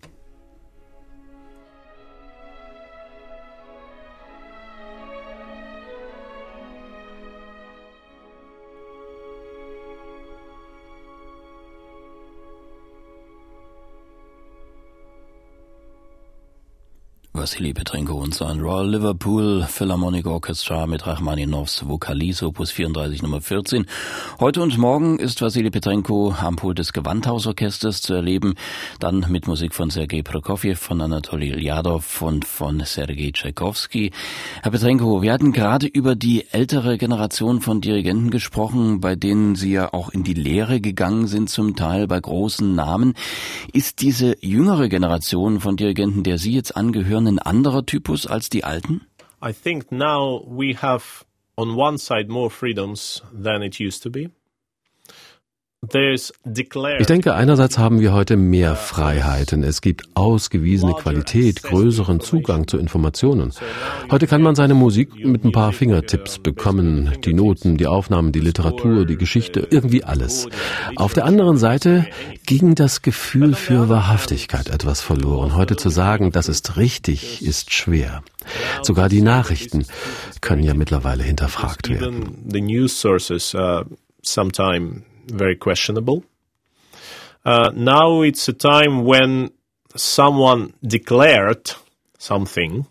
Wassili 17.44 17.74
Petrenko 17.74 18.14
und 18.14 18.34
sein 18.34 18.58
Royal 18.58 18.88
Liverpool 18.88 19.66
Philharmonic 19.68 20.24
Orchestra 20.24 20.86
mit 20.86 21.06
Rachmaninows 21.06 21.86
Vokalis 21.86 22.42
Opus 22.42 22.70
34 22.70 23.22
Nummer 23.22 23.42
14. 23.42 23.84
Heute 24.40 24.62
und 24.62 24.78
morgen 24.78 25.18
ist 25.18 25.42
Wassili 25.42 25.68
Petrenko 25.68 26.34
am 26.40 26.56
Pult 26.56 26.78
des 26.78 26.94
Gewandhausorchesters 26.94 28.00
zu 28.00 28.14
erleben, 28.14 28.54
dann 28.98 29.26
mit 29.28 29.46
Musik 29.46 29.74
von 29.74 29.90
Sergei 29.90 30.22
Prokofjew, 30.22 30.74
von 30.74 31.02
Anatoly 31.02 31.50
Lyadov 31.50 32.22
und 32.22 32.46
von 32.46 32.80
Sergei 32.80 33.30
Tchaikovsky. 33.30 34.12
Herr 34.62 34.70
Petrenko, 34.72 35.20
wir 35.20 35.30
hatten 35.30 35.52
gerade 35.52 35.86
über 35.86 36.16
die 36.16 36.46
ältere 36.50 36.96
Generation 36.96 37.60
von 37.60 37.82
Dirigenten 37.82 38.30
gesprochen, 38.30 39.02
bei 39.02 39.16
denen 39.16 39.54
Sie 39.54 39.72
ja 39.72 39.92
auch 39.92 40.08
in 40.08 40.24
die 40.24 40.32
Lehre 40.32 40.80
gegangen 40.80 41.26
sind, 41.26 41.50
zum 41.50 41.76
Teil 41.76 42.06
bei 42.06 42.18
großen 42.18 42.74
Namen. 42.74 43.12
Ist 43.74 44.00
diese 44.00 44.34
jüngere 44.40 44.88
Generation 44.88 45.60
von 45.60 45.76
Dirigenten, 45.76 46.22
der 46.22 46.38
Sie 46.38 46.52
jetzt 46.52 46.74
angehören, 46.74 47.33
ein 47.34 47.38
anderer 47.38 47.84
Typus 47.84 48.26
als 48.26 48.48
die 48.48 48.64
alten? 48.64 49.02
I 49.42 49.52
think 49.52 49.90
now 49.90 50.42
we 50.46 50.74
have 50.74 51.24
on 51.56 51.76
one 51.76 51.98
side 51.98 52.28
more 52.28 52.50
freedoms 52.50 53.22
than 53.32 53.62
it 53.62 53.78
used 53.80 54.02
to 54.02 54.10
be. 54.10 54.30
Ich 56.98 57.06
denke, 57.06 57.34
einerseits 57.34 57.78
haben 57.78 58.00
wir 58.00 58.12
heute 58.12 58.36
mehr 58.36 58.76
Freiheiten. 58.76 59.62
Es 59.62 59.80
gibt 59.80 60.04
ausgewiesene 60.14 60.92
Qualität, 60.94 61.62
größeren 61.62 62.20
Zugang 62.20 62.66
zu 62.68 62.78
Informationen. 62.78 63.52
Heute 64.10 64.26
kann 64.26 64.42
man 64.42 64.54
seine 64.54 64.74
Musik 64.74 65.24
mit 65.24 65.44
ein 65.44 65.52
paar 65.52 65.72
Fingertipps 65.72 66.38
bekommen. 66.38 67.12
Die 67.24 67.34
Noten, 67.34 67.76
die 67.76 67.86
Aufnahmen, 67.86 68.32
die 68.32 68.40
Literatur, 68.40 69.04
die 69.04 69.16
Geschichte, 69.16 69.66
irgendwie 69.70 70.04
alles. 70.04 70.48
Auf 70.96 71.12
der 71.12 71.24
anderen 71.24 71.56
Seite 71.56 72.06
ging 72.46 72.74
das 72.74 73.02
Gefühl 73.02 73.54
für 73.54 73.88
Wahrhaftigkeit 73.88 74.68
etwas 74.68 75.00
verloren. 75.00 75.56
Heute 75.56 75.76
zu 75.76 75.88
sagen, 75.88 76.32
das 76.32 76.48
ist 76.48 76.76
richtig, 76.76 77.44
ist 77.44 77.72
schwer. 77.72 78.22
Sogar 78.82 79.08
die 79.08 79.22
Nachrichten 79.22 79.86
können 80.40 80.62
ja 80.62 80.74
mittlerweile 80.74 81.22
hinterfragt 81.22 81.88
werden 81.88 82.44
very 85.26 85.56
questionable. 85.56 86.24
Uh, 87.44 87.70
now 87.74 88.22
it's 88.22 88.48
a 88.48 88.52
time 88.52 89.04
when 89.04 89.50
someone 89.96 90.72
declared 90.82 91.72
something 92.18 92.86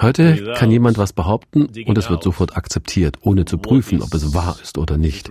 Heute 0.00 0.52
kann 0.56 0.70
jemand 0.70 0.98
was 0.98 1.12
behaupten 1.12 1.68
und 1.86 1.96
es 1.96 2.10
wird 2.10 2.22
sofort 2.24 2.56
akzeptiert, 2.56 3.18
ohne 3.22 3.44
zu 3.44 3.58
prüfen, 3.58 4.02
ob 4.02 4.12
es 4.14 4.34
wahr 4.34 4.56
ist 4.60 4.78
oder 4.78 4.98
nicht. 4.98 5.30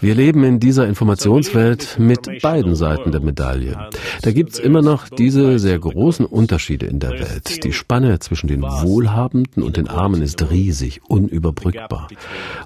Wir 0.00 0.14
leben 0.14 0.44
in 0.44 0.60
dieser 0.60 0.86
Informationswelt 0.86 1.98
mit 1.98 2.40
beiden 2.40 2.76
Seiten 2.76 3.10
der 3.10 3.20
Medaille. 3.20 3.88
Da 4.22 4.30
gibt's 4.30 4.60
immer 4.60 4.80
noch 4.80 5.08
diese 5.08 5.58
sehr 5.58 5.78
großen 5.78 6.24
Unterschiede 6.24 6.86
in 6.86 7.00
der 7.00 7.10
Welt. 7.10 7.64
Die 7.64 7.72
Spanne 7.72 8.20
zwischen 8.20 8.46
den 8.46 8.62
Wohlhabenden 8.62 9.64
und 9.64 9.76
den 9.76 9.88
Armen 9.88 10.22
ist 10.22 10.50
riesig, 10.50 11.00
unüberbrückbar. 11.08 12.08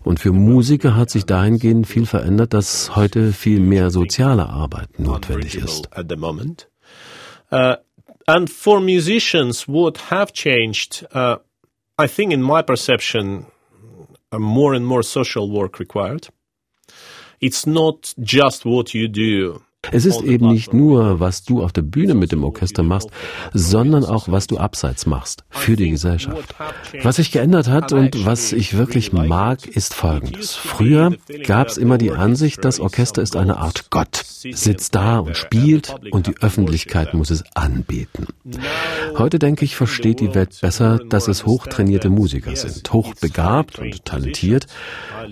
Und 0.05 0.21
für 0.21 0.33
Musiker 0.33 0.95
hat 0.95 1.09
sich 1.09 1.25
dahingehend 1.25 1.87
viel 1.87 2.05
verändert, 2.05 2.53
dass 2.53 2.95
heute 2.97 3.33
viel 3.33 3.61
mehr 3.61 3.91
soziale 3.91 4.49
Arbeit 4.49 4.99
notwendig 4.99 5.55
ist. 5.55 5.89
And 8.29 8.51
for 8.51 8.81
musicians, 8.81 9.67
what 9.67 9.97
have 9.99 10.33
changed, 10.33 11.07
uh, 11.13 11.39
I 11.99 12.07
think, 12.07 12.33
in 12.33 12.43
my 12.43 12.63
perception, 12.63 13.47
more 14.33 14.75
and 14.75 14.87
more 14.87 15.03
social 15.03 15.51
work 15.51 15.79
required. 15.79 16.29
It's 17.41 17.67
not 17.67 18.15
just 18.21 18.65
what 18.65 18.95
you 18.95 19.09
do 19.09 19.63
Es 19.91 20.07
ist 20.07 20.23
eben 20.23 20.49
nicht 20.49 20.73
nur, 20.73 21.19
was 21.19 21.43
du 21.43 21.63
auf 21.63 21.73
der 21.73 21.83
Bühne 21.83 22.15
mit 22.15 22.31
dem 22.31 22.45
Orchester 22.45 22.85
machst, 22.85 23.11
sondern 23.53 24.05
auch, 24.05 24.29
was 24.29 24.47
du 24.47 24.57
abseits 24.59 25.07
machst 25.07 25.43
für 25.51 25.75
die 25.75 25.91
Gesellschaft. 25.91 26.55
Was 27.03 27.17
sich 27.17 27.33
geändert 27.33 27.69
hat 27.69 27.93
und 27.93 28.25
was 28.25 28.53
ich 28.53 28.77
wirklich 28.77 29.13
mag, 29.13 29.67
ist 29.67 29.93
Folgendes. 29.93 30.55
Früher 30.55 31.17
gab 31.47 31.67
es 31.67 31.79
immer 31.79 31.99
die 31.99 32.13
Ansicht, 32.13 32.65
das 32.65 32.79
Orchester 32.79 33.23
ist 33.23 33.35
eine 33.35 33.57
Art 33.57 33.91
Gott, 33.91 34.23
sitzt 34.25 34.95
da 34.95 35.19
und 35.19 35.37
spielt 35.37 35.95
und 36.13 36.29
die 36.29 36.37
Öffentlichkeit 36.41 37.13
muss 37.13 37.31
es 37.31 37.43
anbeten. 37.55 38.27
Heute 39.19 39.41
denke 39.41 39.65
ich, 39.65 39.75
versteht 39.75 40.21
die 40.21 40.35
Welt 40.35 40.61
besser, 40.61 41.01
dass 41.09 41.27
es 41.27 41.45
hochtrainierte 41.45 42.09
Musiker 42.09 42.55
sind, 42.55 42.91
hochbegabt 42.93 43.81
und 43.81 44.05
talentiert 44.05 44.67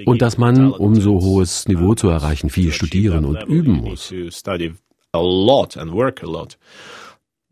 und 0.07 0.23
dass 0.23 0.39
man, 0.39 0.73
um 0.73 1.01
so 1.01 1.21
hohes 1.21 1.69
Niveau 1.69 1.95
zu 1.95 2.09
erreichen, 2.09 2.51
viel 2.51 2.73
studieren 2.73 3.25
und 3.25 3.45
üben 3.45 3.75
muss 3.75 4.13
study 4.41 4.75
a 5.13 5.21
lot 5.21 5.77
and 5.77 5.93
work 5.93 6.23
a 6.23 6.27
lot. 6.27 6.57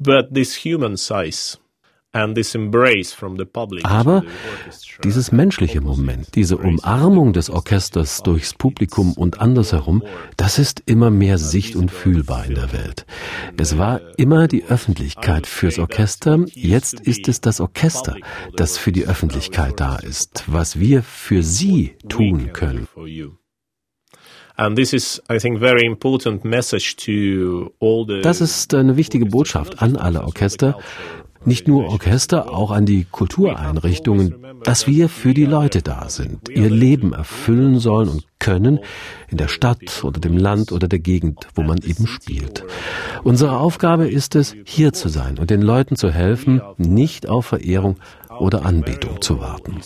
But 0.00 0.34
this 0.34 0.64
human 0.64 0.96
size 0.96 1.58
aber 3.82 4.24
dieses 5.04 5.32
menschliche 5.32 5.80
Moment, 5.82 6.34
diese 6.34 6.56
Umarmung 6.56 7.32
des 7.34 7.50
Orchesters 7.50 8.22
durchs 8.22 8.54
Publikum 8.54 9.12
und 9.12 9.40
andersherum, 9.40 10.02
das 10.38 10.58
ist 10.58 10.82
immer 10.86 11.10
mehr 11.10 11.36
sicht- 11.36 11.76
und 11.76 11.90
fühlbar 11.90 12.46
in 12.46 12.54
der 12.54 12.72
Welt. 12.72 13.04
Es 13.58 13.76
war 13.76 14.00
immer 14.16 14.48
die 14.48 14.64
Öffentlichkeit 14.64 15.46
fürs 15.46 15.78
Orchester, 15.78 16.44
jetzt 16.54 16.98
ist 17.00 17.28
es 17.28 17.42
das 17.42 17.60
Orchester, 17.60 18.16
das 18.56 18.78
für 18.78 18.92
die 18.92 19.06
Öffentlichkeit 19.06 19.78
da 19.78 19.96
ist, 19.96 20.44
was 20.46 20.80
wir 20.80 21.02
für 21.02 21.42
sie 21.42 21.94
tun 22.08 22.54
können. 22.54 22.88
Das 28.22 28.40
ist 28.40 28.74
eine 28.74 28.96
wichtige 28.96 29.26
Botschaft 29.26 29.80
an 29.80 29.96
alle 29.96 30.24
Orchester, 30.24 30.76
nicht 31.44 31.68
nur 31.68 31.86
Orchester, 31.86 32.52
auch 32.52 32.72
an 32.72 32.84
die 32.84 33.06
Kultureinrichtungen, 33.08 34.34
dass 34.64 34.86
wir 34.86 35.08
für 35.08 35.32
die 35.32 35.44
Leute 35.44 35.82
da 35.82 36.08
sind, 36.08 36.48
ihr 36.48 36.68
Leben 36.68 37.12
erfüllen 37.12 37.78
sollen 37.78 38.08
und 38.08 38.24
können 38.40 38.80
in 39.28 39.38
der 39.38 39.48
Stadt 39.48 40.02
oder 40.02 40.20
dem 40.20 40.36
Land 40.36 40.72
oder 40.72 40.88
der 40.88 40.98
Gegend, 40.98 41.46
wo 41.54 41.62
man 41.62 41.78
eben 41.78 42.06
spielt. 42.06 42.64
Unsere 43.22 43.58
Aufgabe 43.58 44.08
ist 44.08 44.34
es, 44.34 44.56
hier 44.64 44.92
zu 44.92 45.08
sein 45.08 45.38
und 45.38 45.50
den 45.50 45.62
Leuten 45.62 45.96
zu 45.96 46.10
helfen, 46.10 46.60
nicht 46.76 47.28
auf 47.28 47.46
Verehrung 47.46 47.96
oder 48.40 48.66
Anbetung 48.66 49.20
zu 49.22 49.38
warten 49.40 49.80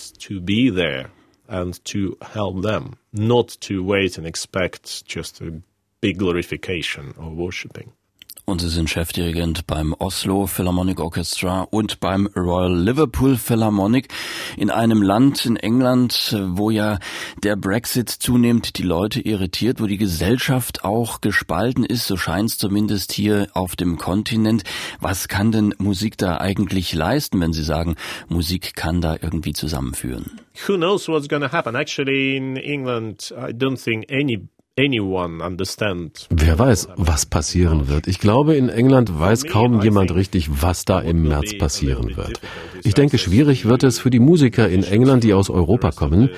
and 1.52 1.84
to 1.84 2.16
help 2.22 2.62
them, 2.62 2.96
not 3.12 3.48
to 3.60 3.84
wait 3.84 4.16
and 4.16 4.26
expect 4.26 5.04
just 5.04 5.40
a 5.42 5.60
big 6.00 6.18
glorification 6.18 7.14
or 7.18 7.28
worshipping. 7.30 7.92
Und 8.44 8.60
Sie 8.60 8.68
sind 8.68 8.90
Chefdirigent 8.90 9.68
beim 9.68 9.94
Oslo 9.98 10.48
Philharmonic 10.48 10.98
Orchestra 10.98 11.62
und 11.70 12.00
beim 12.00 12.26
Royal 12.36 12.76
Liverpool 12.76 13.36
Philharmonic 13.36 14.08
in 14.56 14.68
einem 14.68 15.00
Land 15.00 15.46
in 15.46 15.56
England, 15.56 16.36
wo 16.48 16.70
ja 16.70 16.98
der 17.44 17.54
Brexit 17.54 18.10
zunehmend 18.10 18.78
die 18.78 18.82
Leute 18.82 19.20
irritiert, 19.20 19.80
wo 19.80 19.86
die 19.86 19.96
Gesellschaft 19.96 20.84
auch 20.84 21.20
gespalten 21.20 21.84
ist, 21.84 22.08
so 22.08 22.16
scheint 22.16 22.50
es 22.50 22.58
zumindest 22.58 23.12
hier 23.12 23.46
auf 23.54 23.76
dem 23.76 23.96
Kontinent. 23.96 24.64
Was 25.00 25.28
kann 25.28 25.52
denn 25.52 25.72
Musik 25.78 26.18
da 26.18 26.38
eigentlich 26.38 26.92
leisten, 26.94 27.40
wenn 27.40 27.52
Sie 27.52 27.62
sagen, 27.62 27.94
Musik 28.28 28.74
kann 28.74 29.00
da 29.00 29.16
irgendwie 29.22 29.52
zusammenführen? 29.52 30.40
Who 30.66 30.76
knows 30.76 31.06
what's 31.06 31.28
to 31.28 31.52
happen? 31.52 31.76
Actually 31.76 32.36
in 32.36 32.56
England, 32.56 33.32
I 33.36 33.52
don't 33.52 33.82
think 33.82 34.10
any 34.10 34.48
Wer 34.74 36.58
weiß, 36.58 36.88
was 36.96 37.26
passieren 37.26 37.88
wird. 37.88 38.06
Ich 38.06 38.18
glaube, 38.18 38.56
in 38.56 38.70
England 38.70 39.18
weiß 39.18 39.44
kaum 39.44 39.82
jemand 39.82 40.14
richtig, 40.14 40.48
was 40.62 40.86
da 40.86 41.00
im 41.00 41.24
März 41.28 41.58
passieren 41.58 42.16
wird. 42.16 42.40
Ich 42.82 42.94
denke, 42.94 43.18
schwierig 43.18 43.66
wird 43.66 43.82
es 43.82 43.98
für 43.98 44.08
die 44.08 44.18
Musiker 44.18 44.70
in 44.70 44.82
England, 44.82 45.24
die 45.24 45.34
aus 45.34 45.50
Europa 45.50 45.90
kommen. 45.90 46.30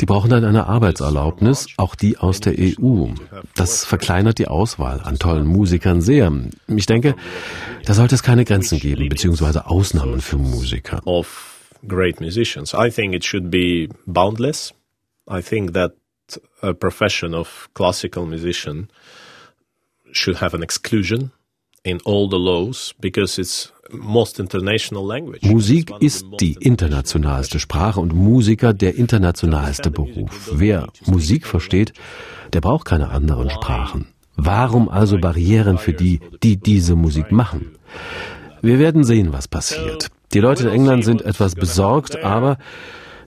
Die 0.00 0.06
brauchen 0.06 0.28
dann 0.28 0.44
eine 0.44 0.66
Arbeitserlaubnis, 0.66 1.68
auch 1.76 1.94
die 1.94 2.18
aus 2.18 2.40
der 2.40 2.54
EU. 2.58 3.10
Das 3.54 3.84
verkleinert 3.84 4.38
die 4.38 4.48
Auswahl 4.48 5.00
an 5.00 5.20
tollen 5.20 5.46
Musikern 5.46 6.00
sehr. 6.00 6.32
Ich 6.66 6.86
denke, 6.86 7.14
da 7.84 7.94
sollte 7.94 8.16
es 8.16 8.24
keine 8.24 8.44
Grenzen 8.44 8.80
geben, 8.80 9.08
beziehungsweise 9.08 9.66
Ausnahmen 9.66 10.20
für 10.20 10.38
Musiker. 10.38 11.00
great 11.86 12.20
musicians. 12.20 12.74
I 12.74 12.90
think 12.90 13.14
it 13.14 13.24
should 13.24 13.52
be 13.52 13.88
boundless. 14.04 14.74
I 15.30 15.40
think 15.40 15.74
that 15.74 15.92
a 16.62 16.72
profession 16.72 17.34
of 17.34 17.68
classical 17.74 18.26
musician 18.26 18.88
should 20.12 20.40
have 20.40 20.54
an 20.54 20.62
exclusion 20.62 21.30
in 21.84 22.00
all 22.04 22.28
the 22.28 22.38
laws 22.38 22.94
because 23.00 23.38
it's 23.38 23.72
most 23.90 24.38
international 24.38 25.06
language. 25.06 25.42
Musik 25.42 25.90
ist 26.00 26.26
die 26.40 26.56
internationalste 26.60 27.58
Sprache 27.58 28.00
und 28.00 28.12
Musiker 28.12 28.74
der 28.74 28.96
internationalste 28.96 29.90
Beruf. 29.90 30.50
Wer 30.52 30.88
Musik 31.06 31.46
versteht, 31.46 31.92
der 32.52 32.60
braucht 32.60 32.86
keine 32.86 33.08
anderen 33.10 33.50
Sprachen. 33.50 34.08
Warum 34.36 34.88
also 34.88 35.18
Barrieren 35.18 35.78
für 35.78 35.92
die, 35.92 36.20
die 36.42 36.56
diese 36.56 36.94
Musik 36.94 37.32
machen? 37.32 37.76
Wir 38.62 38.78
werden 38.78 39.04
sehen, 39.04 39.32
was 39.32 39.48
passiert. 39.48 40.08
Die 40.32 40.40
Leute 40.40 40.64
in 40.64 40.74
England 40.74 41.04
sind 41.04 41.22
etwas 41.22 41.54
besorgt, 41.54 42.22
aber 42.22 42.58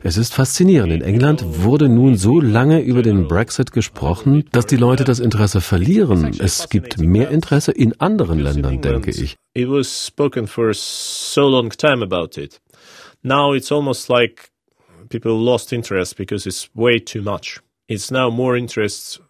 es 0.04 0.18
ist 0.18 0.34
faszinierend. 0.34 0.92
In 0.94 1.02
England 1.02 1.44
wurde 1.64 1.88
nun 1.88 2.16
so 2.16 2.40
lange 2.40 2.82
über 2.82 3.02
den 3.02 3.28
Brexit 3.28 3.72
gesprochen, 3.72 4.46
dass 4.52 4.66
die 4.66 4.78
Leute 4.78 5.04
das 5.04 5.20
Interesse 5.20 5.62
verlieren. 5.62 6.36
Es 6.40 6.70
gibt 6.70 6.98
mehr 7.00 7.30
Interesse 7.30 7.72
in 7.72 8.00
anderen 8.00 8.40
Ländern, 8.40 8.82
denke 8.82 9.12
ich. 9.12 9.38
It 9.54 9.70
was 9.70 10.08
spoken 10.08 10.48
for 10.48 10.74
so 10.74 11.48
long 11.48 11.70
time 11.70 12.04
about 12.04 12.40
it. 12.40 12.60
Now 13.22 13.54
it's 13.54 13.72
almost 13.72 14.10
like 14.10 14.52
people 15.10 15.34
lost 15.34 15.72
interest 15.72 16.16
because 16.18 16.48
it's 16.48 16.70
way 16.74 17.00
too 17.00 17.22
much. 17.22 17.60
It's 17.88 18.10
now 18.10 18.32
more 18.32 18.58
interest 18.58 19.22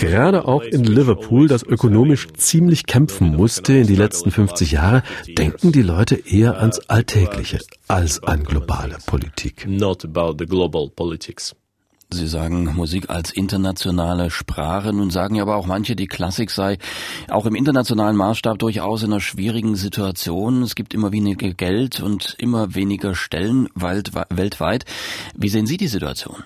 Gerade 0.00 0.44
auch 0.44 0.62
in 0.62 0.84
Liverpool, 0.84 1.46
das 1.46 1.62
ökonomisch 1.62 2.26
ziemlich 2.36 2.86
kämpfen 2.86 3.28
musste 3.36 3.74
in 3.74 3.86
die 3.86 3.94
letzten 3.94 4.30
50 4.32 4.72
Jahre, 4.72 5.02
denken 5.38 5.70
die 5.70 5.82
Leute 5.82 6.16
eher 6.16 6.58
ans 6.58 6.80
Alltägliche 6.88 7.60
als 7.86 8.22
an 8.22 8.42
globale 8.44 8.96
Politik. 9.06 9.66
Sie 12.14 12.28
sagen 12.28 12.74
Musik 12.76 13.10
als 13.10 13.32
internationale 13.32 14.30
Sprache. 14.30 14.92
Nun 14.92 15.10
sagen 15.10 15.34
ja 15.34 15.42
aber 15.42 15.56
auch 15.56 15.66
manche, 15.66 15.96
die 15.96 16.06
Klassik 16.06 16.50
sei 16.50 16.78
auch 17.28 17.44
im 17.44 17.56
internationalen 17.56 18.16
Maßstab 18.16 18.58
durchaus 18.58 19.02
in 19.02 19.12
einer 19.12 19.20
schwierigen 19.20 19.74
Situation. 19.74 20.62
Es 20.62 20.76
gibt 20.76 20.94
immer 20.94 21.10
weniger 21.10 21.52
Geld 21.52 22.00
und 22.00 22.36
immer 22.38 22.74
weniger 22.74 23.14
Stellen 23.14 23.68
weltweit. 23.74 24.84
Wie 25.34 25.48
sehen 25.48 25.66
Sie 25.66 25.76
die 25.76 25.88
Situation? 25.88 26.44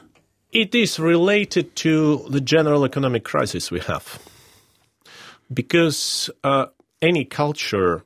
It 0.51 0.75
is 0.75 0.99
related 0.99 1.77
to 1.77 2.27
the 2.31 2.41
general 2.41 2.85
economic 2.85 3.25
crisis 3.25 3.71
we 3.71 3.81
have. 3.81 4.19
Because 5.51 6.33
uh, 6.43 6.67
any 7.03 7.27
culture 7.27 8.03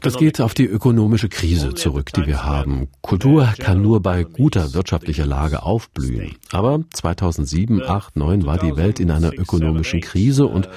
das 0.00 0.16
geht 0.16 0.40
auf 0.40 0.54
die 0.54 0.66
ökonomische 0.66 1.28
Krise 1.28 1.74
zurück, 1.74 2.12
die 2.14 2.26
wir 2.26 2.44
haben. 2.44 2.88
Kultur 3.02 3.52
kann 3.58 3.82
nur 3.82 4.00
bei 4.00 4.24
guter 4.24 4.74
wirtschaftlicher 4.74 5.26
Lage 5.26 5.62
aufblühen. 5.62 6.36
Aber 6.52 6.80
2007, 6.92 7.78
2008, 7.78 8.14
2009 8.14 8.46
war 8.46 8.58
die 8.58 8.76
Welt 8.76 9.00
in 9.00 9.10
einer 9.10 9.32
ökonomischen 9.32 10.00
Krise 10.00 10.46
und 10.46 10.68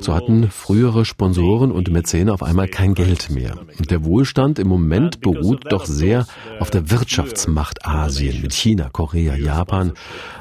so 0.00 0.14
hatten 0.14 0.48
frühere 0.50 1.04
Sponsoren 1.04 1.72
und 1.72 1.90
Mäzene 1.90 2.32
auf 2.32 2.42
einmal 2.42 2.68
kein 2.68 2.94
Geld 2.94 3.30
mehr. 3.30 3.58
Und 3.78 3.90
der 3.90 4.04
Wohlstand 4.04 4.58
im 4.58 4.68
Moment 4.68 5.20
beruht 5.20 5.72
doch 5.72 5.86
sehr 5.86 6.26
auf 6.60 6.70
der 6.70 6.90
Wirtschaftsmacht 6.90 7.84
Asien 7.84 8.40
mit 8.42 8.54
China, 8.54 8.90
Korea, 8.92 9.34
Japan, 9.34 9.92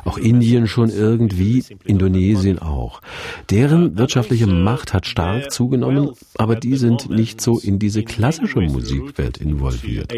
auch 0.06 0.18
Indien 0.18 0.68
schon 0.68 0.90
irgendwie, 0.90 1.64
Indonesien 1.86 2.60
auch. 2.60 3.02
Deren 3.50 3.98
wirtschaftliche 3.98 4.48
Macht 4.48 4.94
hat 4.94 5.08
stark 5.08 5.52
zugenommen, 5.52 6.12
aber 6.38 6.56
die 6.56 6.76
sind 6.76 7.10
nicht 7.18 7.42
so 7.42 7.60
in 7.60 7.80
diese 7.80 8.04
klassische 8.04 8.62
Musikwelt 8.62 9.38
involviert. 9.38 10.12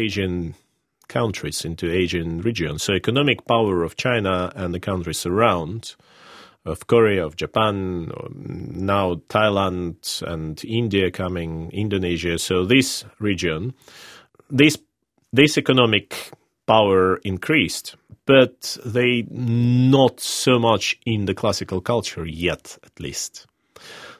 countries 1.10 1.64
into 1.64 1.90
Asian 1.90 2.40
regions. 2.40 2.84
So 2.84 2.92
economic 2.94 3.44
power 3.44 3.82
of 3.82 3.96
China 3.96 4.52
and 4.54 4.72
the 4.72 4.78
countries 4.78 5.26
around 5.26 5.96
of 6.64 6.86
Korea, 6.86 7.26
of 7.26 7.36
Japan, 7.36 8.12
now 8.36 9.16
Thailand 9.28 10.22
and 10.22 10.64
India 10.64 11.10
coming, 11.10 11.70
Indonesia. 11.72 12.38
So 12.38 12.64
this 12.64 13.04
region, 13.18 13.74
this 14.48 14.78
this 15.32 15.58
economic 15.58 16.30
power 16.66 17.16
increased, 17.24 17.96
but 18.26 18.76
they 18.84 19.24
not 19.30 20.20
so 20.20 20.58
much 20.58 20.98
in 21.04 21.24
the 21.26 21.34
classical 21.34 21.80
culture 21.80 22.26
yet, 22.26 22.78
at 22.84 23.00
least. 23.00 23.46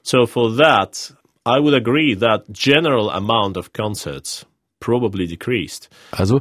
So 0.02 0.26
for 0.26 0.50
that, 0.52 1.12
I 1.44 1.58
would 1.58 1.74
agree 1.74 2.14
that 2.16 2.50
general 2.50 3.10
amount 3.10 3.56
of 3.56 3.72
concerts 3.72 4.46
probably 4.78 5.26
decreased. 5.26 5.88
Also, 6.12 6.40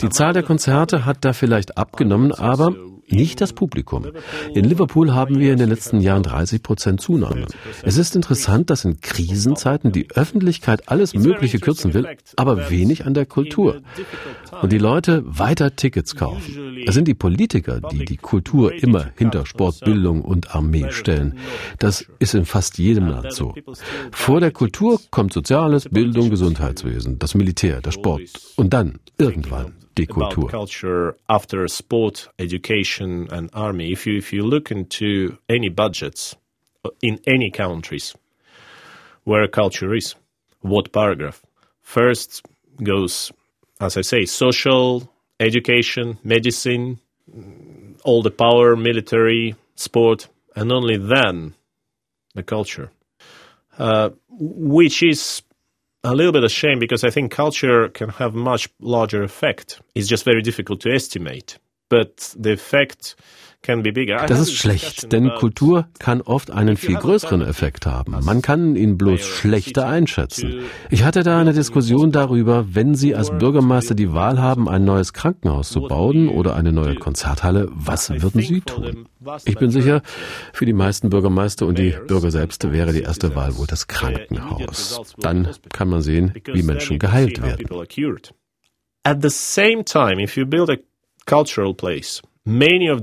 die 0.00 0.08
Zahl 0.10 0.32
der 0.32 0.42
Konzerte 0.42 1.04
hat 1.04 1.24
da 1.24 1.32
vielleicht 1.32 1.76
abgenommen, 1.76 2.32
aber 2.32 2.74
nicht 3.12 3.40
das 3.40 3.52
Publikum. 3.52 4.06
In 4.54 4.64
Liverpool 4.64 5.12
haben 5.12 5.38
wir 5.38 5.52
in 5.52 5.58
den 5.58 5.68
letzten 5.68 6.00
Jahren 6.00 6.22
30 6.22 6.62
Prozent 6.62 7.00
Zunahme. 7.00 7.46
Es 7.82 7.96
ist 7.96 8.16
interessant, 8.16 8.70
dass 8.70 8.84
in 8.84 9.00
Krisenzeiten 9.00 9.92
die 9.92 10.10
Öffentlichkeit 10.10 10.88
alles 10.88 11.14
Mögliche 11.14 11.58
kürzen 11.58 11.94
will, 11.94 12.06
aber 12.36 12.70
wenig 12.70 13.06
an 13.06 13.14
der 13.14 13.26
Kultur. 13.26 13.80
Und 14.62 14.72
die 14.72 14.78
Leute 14.78 15.22
weiter 15.26 15.76
Tickets 15.76 16.16
kaufen. 16.16 16.76
Es 16.86 16.94
sind 16.94 17.08
die 17.08 17.14
Politiker, 17.14 17.80
die 17.80 18.04
die 18.04 18.16
Kultur 18.16 18.72
immer 18.72 19.10
hinter 19.16 19.46
Sport, 19.46 19.80
Bildung 19.80 20.22
und 20.22 20.54
Armee 20.54 20.90
stellen. 20.90 21.38
Das 21.78 22.06
ist 22.18 22.34
in 22.34 22.44
fast 22.44 22.78
jedem 22.78 23.08
Land 23.08 23.32
so. 23.32 23.54
Vor 24.12 24.40
der 24.40 24.50
Kultur 24.50 25.00
kommt 25.10 25.32
Soziales, 25.32 25.88
Bildung, 25.88 26.30
Gesundheitswesen, 26.30 27.18
das 27.18 27.34
Militär, 27.34 27.80
der 27.80 27.92
Sport 27.92 28.22
und 28.56 28.72
dann 28.72 28.98
irgendwann 29.18 29.72
die 30.06 30.12
Kultur. 30.12 30.32
About 30.32 30.50
culture 30.50 31.16
after 31.28 31.66
sport, 31.68 32.28
education 32.38 33.28
and 33.30 33.50
army. 33.52 33.92
If 33.92 34.06
you 34.06 34.16
if 34.16 34.32
you 34.32 34.42
look 34.42 34.70
into 34.70 35.38
any 35.48 35.68
budgets 35.68 36.36
uh, 36.84 36.90
in 37.02 37.20
any 37.26 37.50
countries 37.50 38.14
where 39.24 39.46
culture 39.48 39.94
is, 39.94 40.14
what 40.60 40.92
paragraph? 40.92 41.42
First 41.82 42.46
goes, 42.82 43.32
as 43.80 43.96
I 43.96 44.02
say, 44.02 44.24
social, 44.24 45.12
education, 45.38 46.18
medicine, 46.24 47.00
all 48.04 48.22
the 48.22 48.30
power, 48.30 48.76
military, 48.76 49.56
sport, 49.74 50.28
and 50.56 50.72
only 50.72 50.96
then 50.96 51.54
the 52.34 52.42
culture, 52.42 52.90
uh, 53.78 54.10
which 54.28 55.02
is 55.02 55.42
a 56.02 56.14
little 56.14 56.32
bit 56.32 56.44
of 56.44 56.50
shame 56.50 56.78
because 56.78 57.04
I 57.04 57.10
think 57.10 57.30
culture 57.30 57.88
can 57.88 58.08
have 58.10 58.34
much 58.34 58.68
larger 58.80 59.22
effect. 59.22 59.80
It's 59.94 60.08
just 60.08 60.24
very 60.24 60.42
difficult 60.42 60.80
to 60.80 60.92
estimate. 60.92 61.58
But 61.88 62.34
the 62.38 62.52
effect 62.52 63.16
Das 63.62 64.40
ist 64.40 64.54
schlecht, 64.54 65.12
denn 65.12 65.30
Kultur 65.34 65.86
kann 65.98 66.22
oft 66.22 66.50
einen 66.50 66.78
viel 66.78 66.94
größeren 66.94 67.42
Effekt 67.42 67.84
haben. 67.84 68.16
Man 68.24 68.40
kann 68.40 68.74
ihn 68.74 68.96
bloß 68.96 69.20
schlechter 69.20 69.86
einschätzen. 69.86 70.62
Ich 70.88 71.04
hatte 71.04 71.22
da 71.22 71.38
eine 71.38 71.52
Diskussion 71.52 72.10
darüber, 72.10 72.74
wenn 72.74 72.94
Sie 72.94 73.14
als 73.14 73.30
Bürgermeister 73.30 73.94
die 73.94 74.14
Wahl 74.14 74.40
haben, 74.40 74.66
ein 74.66 74.84
neues 74.84 75.12
Krankenhaus 75.12 75.68
zu 75.68 75.82
bauen 75.82 76.30
oder 76.30 76.56
eine 76.56 76.72
neue 76.72 76.94
Konzerthalle, 76.94 77.68
was 77.70 78.08
würden 78.10 78.40
Sie 78.40 78.62
tun? 78.62 79.06
Ich 79.44 79.56
bin 79.56 79.70
sicher, 79.70 80.00
für 80.54 80.64
die 80.64 80.72
meisten 80.72 81.10
Bürgermeister 81.10 81.66
und 81.66 81.78
die 81.78 81.94
Bürger 82.06 82.30
selbst 82.30 82.72
wäre 82.72 82.94
die 82.94 83.02
erste 83.02 83.34
Wahl 83.36 83.58
wohl 83.58 83.66
das 83.66 83.88
Krankenhaus. 83.88 85.02
Dann 85.18 85.48
kann 85.70 85.88
man 85.88 86.00
sehen, 86.00 86.32
wie 86.46 86.62
Menschen 86.62 86.98
geheilt 86.98 87.42
werden. 87.42 87.68
At 89.02 89.22
the 89.22 89.30
same 89.30 89.84
time, 89.84 90.22
if 90.22 90.36
you 90.36 90.46
build 90.46 90.70
a 90.70 90.76
cultural 91.26 91.74
place, 91.74 92.22
wenn 92.44 92.94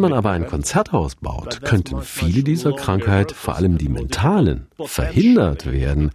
man 0.00 0.12
aber 0.12 0.30
ein 0.30 0.46
Konzerthaus 0.46 1.14
baut, 1.14 1.62
könnten 1.62 2.02
viele 2.02 2.42
dieser 2.42 2.72
Krankheiten, 2.72 3.34
vor 3.34 3.54
allem 3.54 3.78
die 3.78 3.88
mentalen, 3.88 4.66
verhindert 4.84 5.70
werden. 5.70 6.10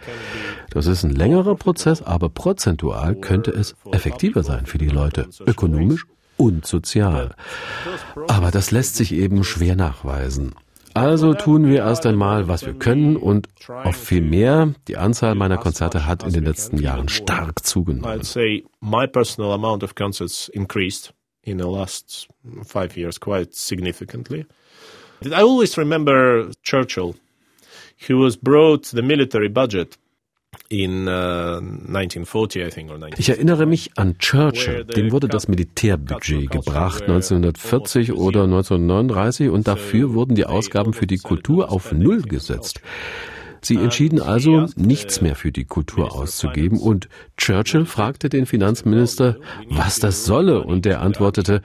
Das 0.69 0.87
ist 0.87 1.03
ein 1.03 1.15
längerer 1.15 1.55
Prozess, 1.55 2.01
aber 2.01 2.27
prozentual 2.27 3.15
könnte 3.15 3.51
es 3.51 3.75
effektiver 3.93 4.43
sein 4.43 4.65
für 4.65 4.77
die 4.77 4.89
Leute, 4.89 5.29
ökonomisch 5.45 6.05
und 6.35 6.67
sozial. 6.67 7.35
Aber 8.27 8.51
das 8.51 8.71
lässt 8.71 8.97
sich 8.97 9.13
eben 9.13 9.45
schwer 9.45 9.77
nachweisen. 9.77 10.55
Also 10.93 11.33
tun 11.33 11.67
wir 11.67 11.79
erst 11.79 12.05
einmal, 12.05 12.47
was 12.47 12.65
wir 12.65 12.73
können 12.73 13.15
und 13.15 13.47
auf 13.67 13.95
viel 13.95 14.21
mehr. 14.21 14.73
Die 14.87 14.97
Anzahl 14.97 15.35
meiner 15.35 15.57
Konzerte 15.57 16.05
hat 16.05 16.23
in 16.23 16.33
den 16.33 16.45
letzten 16.45 16.77
Jahren 16.77 17.09
stark 17.09 17.65
zugenommen. 17.65 18.21
In 21.43 21.57
the 21.57 21.65
last 21.65 22.27
five 22.63 22.95
years 22.95 23.19
quite 23.19 23.55
significantly. 23.55 24.45
I 25.25 25.41
always 25.41 25.75
remember 25.75 26.51
Churchill, 26.61 27.15
who 28.07 28.19
was 28.19 28.37
brought 28.37 28.85
the 28.85 29.01
military 29.01 29.49
budget 29.49 29.97
in 30.71 31.07
uh, 31.07 31.59
1940, 31.59 32.65
I 32.65 32.69
think, 32.69 32.89
or 32.89 32.95
1940. 32.95 33.19
Ich 33.19 33.29
erinnere 33.29 33.65
mich 33.65 33.91
an 33.97 34.17
Churchill. 34.19 34.85
Dem 34.85 35.11
wurde 35.11 35.27
das 35.27 35.47
Militärbudget 35.47 36.49
gebracht 36.49 37.03
1940 37.03 38.13
oder 38.13 38.43
1939 38.43 39.49
und 39.49 39.67
dafür 39.67 40.13
wurden 40.13 40.35
die 40.35 40.45
Ausgaben 40.45 40.93
für 40.93 41.07
die 41.07 41.17
Kultur 41.17 41.71
auf 41.71 41.91
Null 41.91 42.21
gesetzt. 42.21 42.81
Sie 43.61 43.75
entschieden 43.75 44.21
also, 44.21 44.65
nichts 44.75 45.21
mehr 45.21 45.35
für 45.35 45.51
die 45.51 45.65
Kultur 45.65 46.13
auszugeben 46.13 46.79
und 46.79 47.09
Churchill 47.37 47.85
fragte 47.85 48.29
den 48.29 48.45
Finanzminister, 48.45 49.37
was 49.69 49.99
das 49.99 50.25
solle 50.25 50.63
und 50.63 50.85
der 50.85 51.01
antwortete, 51.01 51.61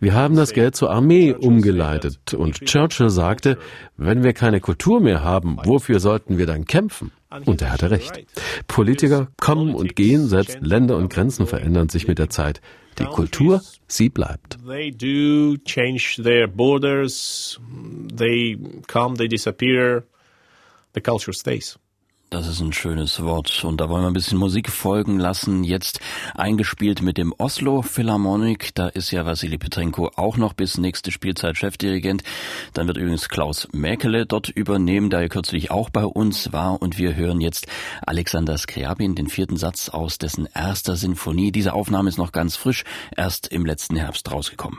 wir 0.00 0.14
haben 0.14 0.36
das 0.36 0.52
Geld 0.52 0.74
zur 0.74 0.90
Armee 0.90 1.32
umgeleitet 1.32 2.34
und 2.34 2.64
Churchill 2.66 3.10
sagte, 3.10 3.58
wenn 3.96 4.24
wir 4.24 4.32
keine 4.32 4.60
Kultur 4.60 5.00
mehr 5.00 5.22
haben, 5.22 5.56
wofür 5.64 6.00
sollten 6.00 6.36
wir 6.36 6.46
dann 6.46 6.64
kämpfen? 6.64 7.12
Und 7.44 7.60
er 7.62 7.72
hatte 7.72 7.90
recht. 7.90 8.24
Politiker 8.66 9.28
kommen 9.40 9.74
und 9.74 9.96
gehen, 9.96 10.26
selbst 10.26 10.58
Länder 10.60 10.96
und 10.96 11.12
Grenzen 11.12 11.46
verändern 11.46 11.88
sich 11.88 12.08
mit 12.08 12.18
der 12.18 12.30
Zeit. 12.30 12.60
Die 12.98 13.04
Kultur, 13.04 13.60
sie 13.86 14.08
bleibt. 14.08 14.56
They 14.66 14.90
do 14.90 15.56
change 15.64 16.22
their 16.22 16.46
borders. 16.48 17.60
They 18.16 18.58
come, 18.86 19.16
they 19.16 19.28
disappear. 19.28 20.04
The 20.96 21.02
culture 21.02 21.34
stays. 21.34 21.78
Das 22.30 22.48
ist 22.48 22.60
ein 22.60 22.72
schönes 22.72 23.22
Wort. 23.22 23.64
Und 23.64 23.80
da 23.82 23.88
wollen 23.90 24.02
wir 24.02 24.08
ein 24.08 24.14
bisschen 24.14 24.38
Musik 24.38 24.70
folgen 24.70 25.18
lassen. 25.18 25.62
Jetzt 25.62 26.00
eingespielt 26.34 27.02
mit 27.02 27.18
dem 27.18 27.34
Oslo 27.36 27.82
Philharmonic. 27.82 28.74
Da 28.74 28.88
ist 28.88 29.10
ja 29.10 29.26
Vassili 29.26 29.58
Petrenko 29.58 30.10
auch 30.16 30.38
noch 30.38 30.54
bis 30.54 30.78
nächste 30.78 31.12
Spielzeit 31.12 31.58
Chefdirigent. 31.58 32.24
Dann 32.72 32.86
wird 32.88 32.96
übrigens 32.96 33.28
Klaus 33.28 33.68
Mäkele 33.72 34.24
dort 34.24 34.48
übernehmen, 34.48 35.10
da 35.10 35.20
er 35.20 35.28
kürzlich 35.28 35.70
auch 35.70 35.90
bei 35.90 36.04
uns 36.04 36.52
war. 36.52 36.80
Und 36.80 36.96
wir 36.96 37.14
hören 37.14 37.42
jetzt 37.42 37.66
Alexander 38.06 38.56
Skriabin, 38.56 39.14
den 39.14 39.28
vierten 39.28 39.58
Satz 39.58 39.90
aus 39.90 40.16
dessen 40.16 40.48
erster 40.54 40.96
Sinfonie. 40.96 41.52
Diese 41.52 41.74
Aufnahme 41.74 42.08
ist 42.08 42.18
noch 42.18 42.32
ganz 42.32 42.56
frisch, 42.56 42.84
erst 43.14 43.48
im 43.48 43.66
letzten 43.66 43.96
Herbst 43.96 44.32
rausgekommen. 44.32 44.78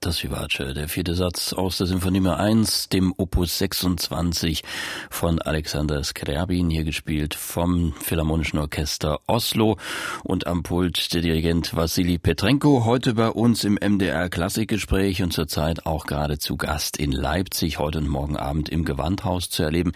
Das 0.00 0.22
Vivace, 0.22 0.74
der 0.74 0.88
vierte 0.88 1.14
Satz 1.14 1.54
aus 1.54 1.78
der 1.78 1.86
Sinfonie 1.86 2.20
Nummer 2.20 2.38
1, 2.38 2.90
dem 2.90 3.14
Opus 3.16 3.58
26 3.58 4.62
von 5.10 5.40
Alexander 5.40 6.04
Skriabin, 6.04 6.68
hier 6.68 6.84
gespielt 6.84 7.34
vom 7.34 7.94
Philharmonischen 7.94 8.58
Orchester 8.58 9.20
Oslo 9.26 9.78
und 10.22 10.46
am 10.46 10.62
Pult 10.62 11.14
der 11.14 11.22
Dirigent 11.22 11.74
Vassili 11.74 12.18
Petrenko, 12.18 12.84
heute 12.84 13.14
bei 13.14 13.30
uns 13.30 13.64
im 13.64 13.78
MDR 13.82 14.28
Klassikgespräch 14.28 15.22
und 15.22 15.32
zurzeit 15.32 15.86
auch 15.86 16.06
gerade 16.06 16.38
zu 16.38 16.56
Gast 16.56 16.98
in 16.98 17.10
Leipzig, 17.10 17.78
heute 17.78 17.98
und 17.98 18.08
morgen 18.08 18.36
Abend 18.36 18.68
im 18.68 18.84
Gewandhaus 18.84 19.48
zu 19.48 19.62
erleben. 19.62 19.92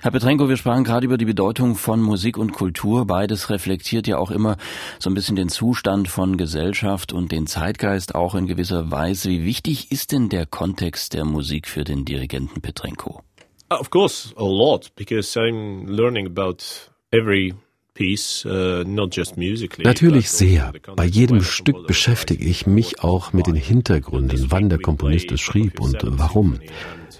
Herr 0.00 0.12
Petrenko, 0.12 0.48
wir 0.48 0.56
sprachen 0.56 0.82
gerade 0.82 1.04
über 1.04 1.18
die 1.18 1.26
Bedeutung 1.26 1.76
von 1.76 2.00
Musik 2.00 2.38
und 2.38 2.52
Kultur. 2.52 3.06
Beides 3.06 3.50
reflektiert 3.50 4.06
ja 4.06 4.16
auch 4.16 4.30
immer 4.30 4.56
so 4.98 5.10
ein 5.10 5.14
bisschen 5.14 5.36
den 5.36 5.50
Zustand 5.50 6.08
von 6.08 6.38
Gesellschaft 6.38 7.12
und 7.12 7.30
den 7.30 7.46
Zeitgeist 7.46 8.14
auch 8.14 8.34
in 8.34 8.46
gewisser 8.46 8.90
Weise. 8.90 9.28
Wie 9.28 9.41
wichtig 9.44 9.92
ist 9.92 10.12
denn 10.12 10.28
der 10.28 10.46
Kontext 10.46 11.14
der 11.14 11.24
Musik 11.24 11.68
für 11.68 11.84
den 11.84 12.04
Dirigenten 12.04 12.60
Petrenko? 12.60 13.22
Of 13.70 13.90
course, 13.90 14.34
a 14.36 14.44
lot, 14.44 14.92
because 14.96 15.38
I'm 15.38 15.86
learning 15.86 16.26
about 16.26 16.62
every 17.10 17.54
piece, 17.94 18.44
uh, 18.44 18.84
not 18.86 19.16
just 19.16 19.36
musically. 19.36 19.84
Natürlich 19.84 20.30
sehr. 20.30 20.72
Bei 20.96 21.04
jedem 21.04 21.42
Stück 21.42 21.86
beschäftige 21.86 22.44
ich 22.44 22.66
mich 22.66 23.00
auch 23.02 23.32
mit 23.32 23.46
den 23.46 23.54
Hintergründen, 23.54 24.50
wann 24.50 24.68
der 24.68 24.78
Komponist 24.78 25.32
es 25.32 25.40
schrieb 25.40 25.80
und 25.80 25.98
warum. 26.02 26.58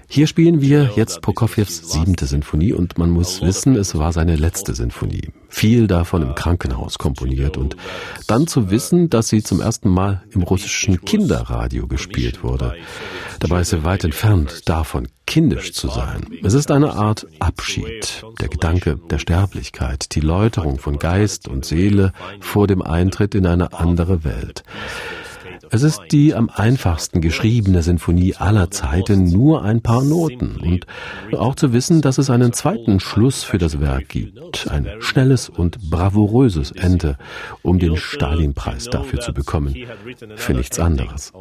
Hier 0.09 0.27
spielen 0.27 0.61
wir 0.61 0.93
jetzt 0.97 1.23
Prokofjews 1.23 1.91
siebente 1.91 2.27
Sinfonie 2.27 2.75
und 2.75 2.99
man 2.99 3.11
muss 3.11 3.41
wissen, 3.41 3.77
es 3.77 3.97
war 3.97 4.13
seine 4.13 4.37
letzte 4.37 4.75
Sinfonie. 4.75 5.31
Viel 5.53 5.87
davon 5.87 6.23
im 6.23 6.35
Krankenhaus 6.35 6.97
komponiert 6.97 7.59
und 7.59 7.77
dann 8.27 8.47
zu 8.47 8.71
wissen, 8.71 9.11
dass 9.11 9.29
sie 9.29 9.43
zum 9.43 9.61
ersten 9.61 9.91
Mal 9.91 10.23
im 10.31 10.43
russischen 10.43 11.05
Kinderradio 11.05 11.87
gespielt 11.87 12.43
wurde. 12.43 12.75
Dabei 13.39 13.61
ist 13.61 13.71
sie 13.71 13.85
weit 13.85 14.03
entfernt 14.03 14.69
davon, 14.69 15.09
kindisch 15.27 15.75
zu 15.75 15.89
sein. 15.89 16.27
Es 16.43 16.55
ist 16.55 16.71
eine 16.71 16.95
Art 16.95 17.27
Abschied, 17.39 18.25
der 18.41 18.49
Gedanke 18.49 18.99
der 19.11 19.19
Sterblichkeit, 19.19 20.15
die 20.15 20.21
Läuterung 20.21 20.79
von 20.79 20.99
Geist 20.99 21.49
und 21.49 21.67
Seele 21.67 22.13
vor 22.41 22.67
dem 22.67 22.81
Eintritt 22.81 23.35
in 23.35 23.47
eine 23.47 23.75
andere 23.75 24.25
Welt. 24.25 24.65
Es 25.75 25.83
ist 25.83 26.03
die 26.11 26.35
am 26.35 26.51
einfachsten 26.51 27.23
geschriebene 27.23 27.83
Sinfonie 27.83 28.35
aller 28.35 28.71
Zeiten, 28.71 29.25
nur 29.25 29.65
ein 29.65 29.81
paar 29.81 30.05
Noten. 30.05 30.57
Und 30.61 30.87
auch 31.39 31.55
zu 31.55 31.73
wissen, 31.73 32.03
dass 32.03 32.19
es 32.19 32.29
einen 32.29 32.53
zweiten 32.53 33.01
Schluss 33.01 33.43
für 33.43 33.57
das 33.57 33.81
Werk 33.81 34.11
gibt. 34.11 34.71
Ein 34.71 34.87
schnelles 35.01 35.49
und 35.49 35.89
bravouröses 35.89 36.73
Ende, 36.73 37.17
um 37.63 37.79
den 37.79 37.97
Stalin-Preis 37.97 38.91
dafür 38.91 39.21
zu 39.21 39.33
bekommen. 39.33 39.75
Für 40.37 40.53
nichts 40.53 40.79
anderes. 40.79 41.33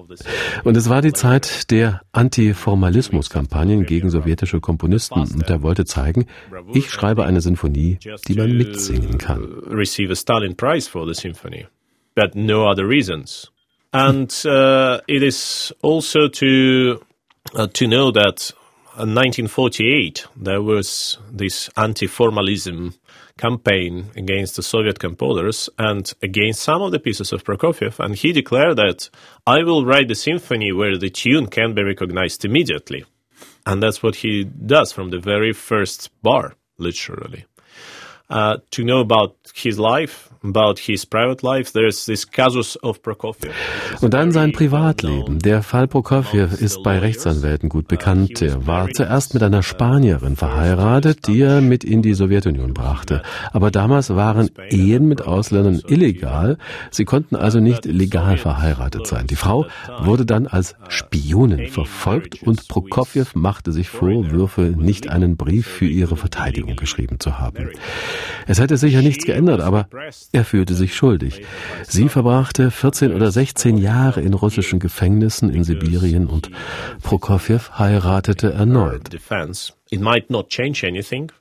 Und 0.63 0.77
es 0.77 0.87
war 0.87 1.01
die 1.01 1.11
Zeit 1.11 1.69
der 1.69 1.99
Antiformalismus-Kampagnen 2.13 3.85
gegen 3.85 4.09
sowjetische 4.09 4.61
Komponisten. 4.61 5.23
Und 5.23 5.49
er 5.49 5.61
wollte 5.61 5.83
zeigen, 5.83 6.25
ich 6.73 6.89
schreibe 6.89 7.25
eine 7.25 7.41
Sinfonie, 7.41 7.99
die 8.29 8.35
man 8.35 8.55
mitsingen 8.55 9.17
kann. 9.17 9.43
Receive 9.69 10.13
a 10.13 10.15
Stalin 10.15 10.55
Prize 10.55 10.89
for 10.89 11.05
the 11.05 11.13
symphony, 11.13 11.67
but 12.15 12.33
no 12.33 12.65
other 12.65 12.87
reasons. 12.87 13.51
And 13.93 14.31
uh, 14.45 15.01
it 15.07 15.21
is 15.21 15.73
also 15.81 16.27
to 16.27 17.05
uh, 17.53 17.67
to 17.67 17.87
know 17.87 18.11
that 18.11 18.51
in 18.93 19.15
1948 19.15 20.25
there 20.37 20.61
was 20.61 21.17
this 21.29 21.69
anti-formalism 21.75 22.93
campaign 23.37 24.11
against 24.15 24.55
the 24.55 24.63
Soviet 24.63 24.99
composers 24.99 25.69
and 25.77 26.13
against 26.21 26.61
some 26.61 26.81
of 26.81 26.91
the 26.91 26.99
pieces 26.99 27.33
of 27.33 27.43
Prokofiev, 27.43 27.99
and 27.99 28.15
he 28.15 28.31
declared 28.31 28.77
that 28.77 29.09
I 29.47 29.63
will 29.63 29.85
write 29.85 30.07
the 30.07 30.15
symphony 30.15 30.71
where 30.71 30.97
the 30.97 31.09
tune 31.09 31.47
can 31.47 31.73
be 31.73 31.83
recognized 31.83 32.45
immediately, 32.45 33.05
and 33.65 33.81
that's 33.81 34.03
what 34.03 34.17
he 34.17 34.43
does 34.43 34.91
from 34.91 35.09
the 35.09 35.19
very 35.19 35.53
first 35.53 36.09
bar, 36.21 36.55
literally. 36.77 37.45
Uh, 38.31 38.59
to 38.69 38.83
know 38.83 39.01
about 39.01 39.35
his 39.53 39.77
life, 39.77 40.29
about 40.41 40.79
his 40.79 41.05
private 41.05 41.43
life, 41.43 41.73
there's 41.73 42.05
this 42.05 42.25
casus 42.25 42.77
of 42.81 43.01
Prokofiev. 43.01 43.51
Und 43.99 44.13
dann 44.13 44.31
sein 44.31 44.53
Privatleben. 44.53 45.39
Der 45.39 45.61
Fall 45.61 45.87
Prokofjew 45.87 46.47
ist 46.59 46.81
bei 46.81 46.97
Rechtsanwälten 46.99 47.67
gut 47.67 47.89
bekannt. 47.89 48.41
Er 48.41 48.65
war 48.65 48.89
zuerst 48.89 49.33
mit 49.33 49.43
einer 49.43 49.63
Spanierin 49.63 50.37
verheiratet, 50.37 51.27
die 51.27 51.41
er 51.41 51.59
mit 51.59 51.83
in 51.83 52.01
die 52.01 52.13
Sowjetunion 52.13 52.73
brachte. 52.73 53.21
Aber 53.51 53.69
damals 53.69 54.15
waren 54.15 54.49
Ehen 54.69 55.09
mit 55.09 55.27
Ausländern 55.27 55.81
illegal. 55.87 56.57
Sie 56.89 57.03
konnten 57.03 57.35
also 57.35 57.59
nicht 57.59 57.83
legal 57.83 58.37
verheiratet 58.37 59.07
sein. 59.07 59.27
Die 59.27 59.35
Frau 59.35 59.65
wurde 59.99 60.25
dann 60.25 60.47
als 60.47 60.75
Spionin 60.87 61.67
verfolgt 61.67 62.43
und 62.43 62.67
Prokofjew 62.69 63.25
machte 63.33 63.73
sich 63.73 63.89
Vorwürfe, 63.89 64.73
nicht 64.77 65.09
einen 65.09 65.35
Brief 65.35 65.67
für 65.67 65.85
ihre 65.87 66.15
Verteidigung 66.15 66.77
geschrieben 66.77 67.19
zu 67.19 67.39
haben. 67.39 67.69
Es 68.47 68.59
hätte 68.59 68.77
sicher 68.77 69.01
nichts 69.01 69.25
geändert, 69.25 69.61
aber 69.61 69.87
er 70.31 70.45
fühlte 70.45 70.73
sich 70.73 70.95
schuldig. 70.95 71.45
Sie 71.87 72.09
verbrachte 72.09 72.71
14 72.71 73.13
oder 73.13 73.31
16 73.31 73.77
Jahre 73.77 74.21
in 74.21 74.33
russischen 74.33 74.79
Gefängnissen 74.79 75.49
in 75.49 75.63
Sibirien 75.63 76.27
und 76.27 76.51
Prokofjew 77.03 77.59
heiratete 77.77 78.53
erneut. 78.53 79.09
It 79.89 80.01
might 80.01 80.29
not 80.29 80.49
change 80.49 80.85
anything, 80.87 81.31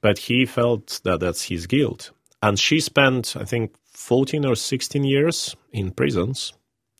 but 0.00 0.18
he 0.18 0.46
felt 0.46 1.02
that 1.04 1.20
that's 1.20 1.44
his 1.44 1.68
guilt. 1.68 2.12
And 2.40 2.58
she 2.58 2.80
spent, 2.80 3.36
I 3.36 3.44
think, 3.44 3.72
14 3.92 4.44
or 4.44 4.56
16 4.56 5.04
years 5.04 5.56
in 5.72 5.92
prisons 5.92 6.52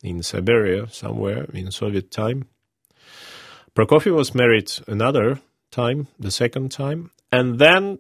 in 0.02 0.22
Siberia, 0.22 0.87
somewhere 0.88 1.46
in 1.52 1.70
Soviet 1.70 2.11
time. 2.11 2.46
Prokofiev 3.74 4.14
was 4.14 4.35
married 4.35 4.72
another 4.87 5.40
time, 5.70 6.07
the 6.18 6.31
second 6.31 6.70
time, 6.70 7.11
and 7.31 7.59
then 7.59 7.98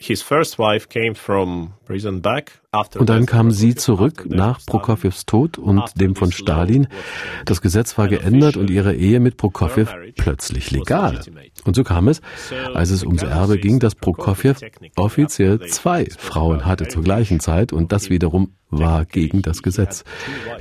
his 0.00 0.22
first 0.22 0.58
wife 0.58 0.88
came 0.88 1.14
from 1.14 1.74
prison 1.84 2.20
back 2.20 2.52
Und 2.72 3.08
dann 3.08 3.26
kam 3.26 3.50
sie 3.50 3.74
zurück 3.74 4.26
nach 4.28 4.64
Prokofjews 4.64 5.26
Tod 5.26 5.58
und 5.58 6.00
dem 6.00 6.14
von 6.14 6.30
Stalin. 6.30 6.86
Das 7.44 7.62
Gesetz 7.62 7.98
war 7.98 8.06
geändert 8.06 8.56
und 8.56 8.70
ihre 8.70 8.94
Ehe 8.94 9.18
mit 9.18 9.36
Prokofjew 9.36 9.86
plötzlich 10.16 10.70
legal. 10.70 11.20
Und 11.64 11.74
so 11.74 11.82
kam 11.82 12.06
es, 12.06 12.20
als 12.72 12.90
es 12.90 13.02
ums 13.02 13.24
Erbe 13.24 13.58
ging, 13.58 13.80
dass 13.80 13.96
Prokofjew 13.96 14.54
offiziell 14.94 15.58
zwei 15.66 16.06
Frauen 16.16 16.64
hatte 16.64 16.86
zur 16.86 17.02
gleichen 17.02 17.40
Zeit 17.40 17.72
und 17.72 17.90
das 17.90 18.08
wiederum 18.08 18.52
war 18.70 19.04
gegen 19.04 19.42
das 19.42 19.62
Gesetz. 19.62 20.04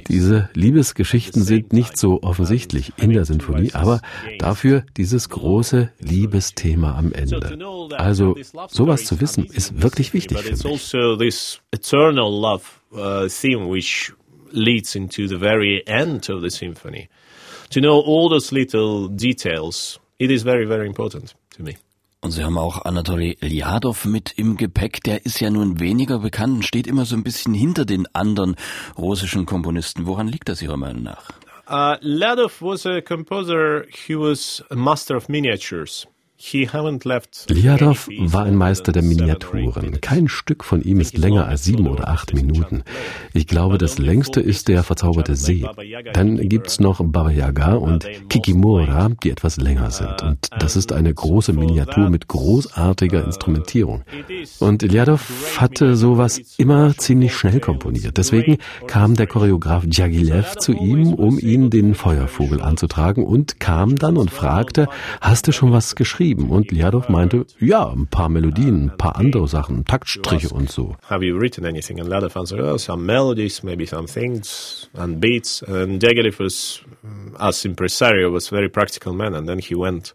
Diese 0.07 0.49
Liebesgeschichten 0.53 1.43
sind 1.43 1.73
nicht 1.73 1.97
so 1.97 2.23
offensichtlich 2.23 2.93
in 2.97 3.11
der 3.11 3.25
Sinfonie, 3.25 3.73
aber 3.73 4.01
dafür 4.39 4.83
dieses 4.97 5.29
große 5.29 5.91
Liebesthema 5.99 6.97
am 6.97 7.13
Ende. 7.13 7.57
Also 7.95 8.35
sowas 8.67 9.05
zu 9.05 9.21
wissen 9.21 9.45
ist 9.45 9.81
wirklich 9.81 10.13
wichtig 10.13 10.39
für 10.39 10.51
mich. 10.51 11.61
Uh, 12.91 13.27
leads 14.51 14.95
into 14.95 15.27
the 15.27 15.37
very 15.37 15.83
end 15.85 16.29
of 16.29 16.41
the 16.41 16.49
symphony. 16.49 17.09
To 17.71 17.79
know 17.79 17.99
all 17.99 18.29
those 18.29 18.51
little 18.51 19.07
details, 19.07 19.99
it 20.17 20.31
is 20.31 20.43
very, 20.43 20.65
very 20.65 20.87
important 20.87 21.35
to 21.51 21.63
me. 21.63 21.77
Und 22.21 22.31
Sie 22.31 22.43
haben 22.43 22.57
auch 22.57 22.83
Anatoly 22.83 23.37
Lyadov 23.39 24.05
mit 24.05 24.33
im 24.37 24.57
Gepäck. 24.57 25.03
Der 25.03 25.25
ist 25.25 25.39
ja 25.39 25.49
nun 25.49 25.79
weniger 25.79 26.19
bekannt 26.19 26.55
und 26.55 26.63
steht 26.65 26.85
immer 26.85 27.05
so 27.05 27.15
ein 27.15 27.23
bisschen 27.23 27.53
hinter 27.53 27.85
den 27.85 28.07
anderen 28.13 28.57
russischen 28.97 29.45
Komponisten. 29.45 30.05
Woran 30.05 30.27
liegt 30.27 30.49
das 30.49 30.61
Ihrer 30.61 30.75
Meinung 30.75 31.03
nach? 31.03 31.29
Uh, 31.69 31.95
Lyadov 32.01 32.61
was 32.61 32.85
a 32.85 32.99
composer. 32.99 33.85
He 33.89 34.15
was 34.15 34.63
a 34.69 34.75
master 34.75 35.15
of 35.15 35.29
miniatures. 35.29 36.07
Liadov 37.49 38.07
war 38.17 38.45
ein 38.45 38.55
Meister 38.55 38.93
der 38.93 39.03
Miniaturen. 39.03 39.99
Kein 39.99 40.29
Stück 40.29 40.63
von 40.63 40.81
ihm 40.81 41.01
ist 41.01 41.17
länger 41.17 41.45
als 41.47 41.65
sieben 41.65 41.85
oder 41.85 42.07
acht 42.07 42.33
Minuten. 42.33 42.83
Ich 43.33 43.45
glaube, 43.45 43.77
das 43.77 43.99
längste 43.99 44.39
ist 44.39 44.69
der 44.69 44.83
verzauberte 44.83 45.35
See. 45.35 45.65
Dann 46.13 46.37
gibt's 46.47 46.79
noch 46.79 47.01
Baba 47.03 47.29
Yaga 47.29 47.73
und 47.73 48.07
Kikimura, 48.29 49.09
die 49.21 49.31
etwas 49.31 49.57
länger 49.57 49.91
sind. 49.91 50.23
Und 50.23 50.47
das 50.57 50.77
ist 50.77 50.93
eine 50.93 51.13
große 51.13 51.51
Miniatur 51.51 52.09
mit 52.09 52.29
großartiger 52.29 53.25
Instrumentierung. 53.25 54.03
Und 54.59 54.81
Liadov 54.81 55.59
hatte 55.59 55.97
sowas 55.97 56.39
immer 56.57 56.95
ziemlich 56.95 57.35
schnell 57.35 57.59
komponiert. 57.59 58.17
Deswegen 58.17 58.59
kam 58.87 59.15
der 59.15 59.27
Choreograf 59.27 59.85
Djagilev 59.85 60.55
zu 60.55 60.71
ihm, 60.71 61.13
um 61.13 61.37
ihn 61.37 61.69
den 61.69 61.95
Feuervogel 61.95 62.61
anzutragen 62.61 63.25
und 63.25 63.59
kam 63.59 63.97
dann 63.97 64.15
und 64.15 64.31
fragte, 64.31 64.87
hast 65.19 65.45
du 65.45 65.51
schon 65.51 65.73
was 65.73 65.97
geschrieben? 65.97 66.28
Geschrieben? 66.29 66.51
Und 66.51 66.71
Liadov 66.71 67.09
meinte, 67.09 67.45
ja, 67.59 67.87
ein 67.89 68.07
paar 68.07 68.29
Melodien, 68.29 68.89
ein 68.89 68.97
paar 68.97 69.15
andere 69.15 69.47
Sachen, 69.47 69.85
Taktstriche 69.85 70.49
und 70.49 70.71
so. 70.71 70.95
Have 71.09 71.25
you 71.25 71.37
written 71.37 71.65
anything? 71.65 71.99
And 71.99 72.09
Liadov 72.09 72.37
answered, 72.37 72.61
oh, 72.61 72.77
some 72.77 73.05
melodies, 73.05 73.63
maybe 73.63 73.85
some 73.85 74.07
things 74.07 74.89
and 74.93 75.19
beats. 75.19 75.63
And 75.63 76.01
Diaghilev 76.01 76.39
was, 76.39 76.81
as 77.37 77.65
impresario, 77.65 78.31
was 78.31 78.51
a 78.51 78.55
very 78.55 78.69
practical 78.69 79.13
man. 79.13 79.33
And 79.33 79.47
then 79.47 79.59
he 79.59 79.75
went 79.75 80.13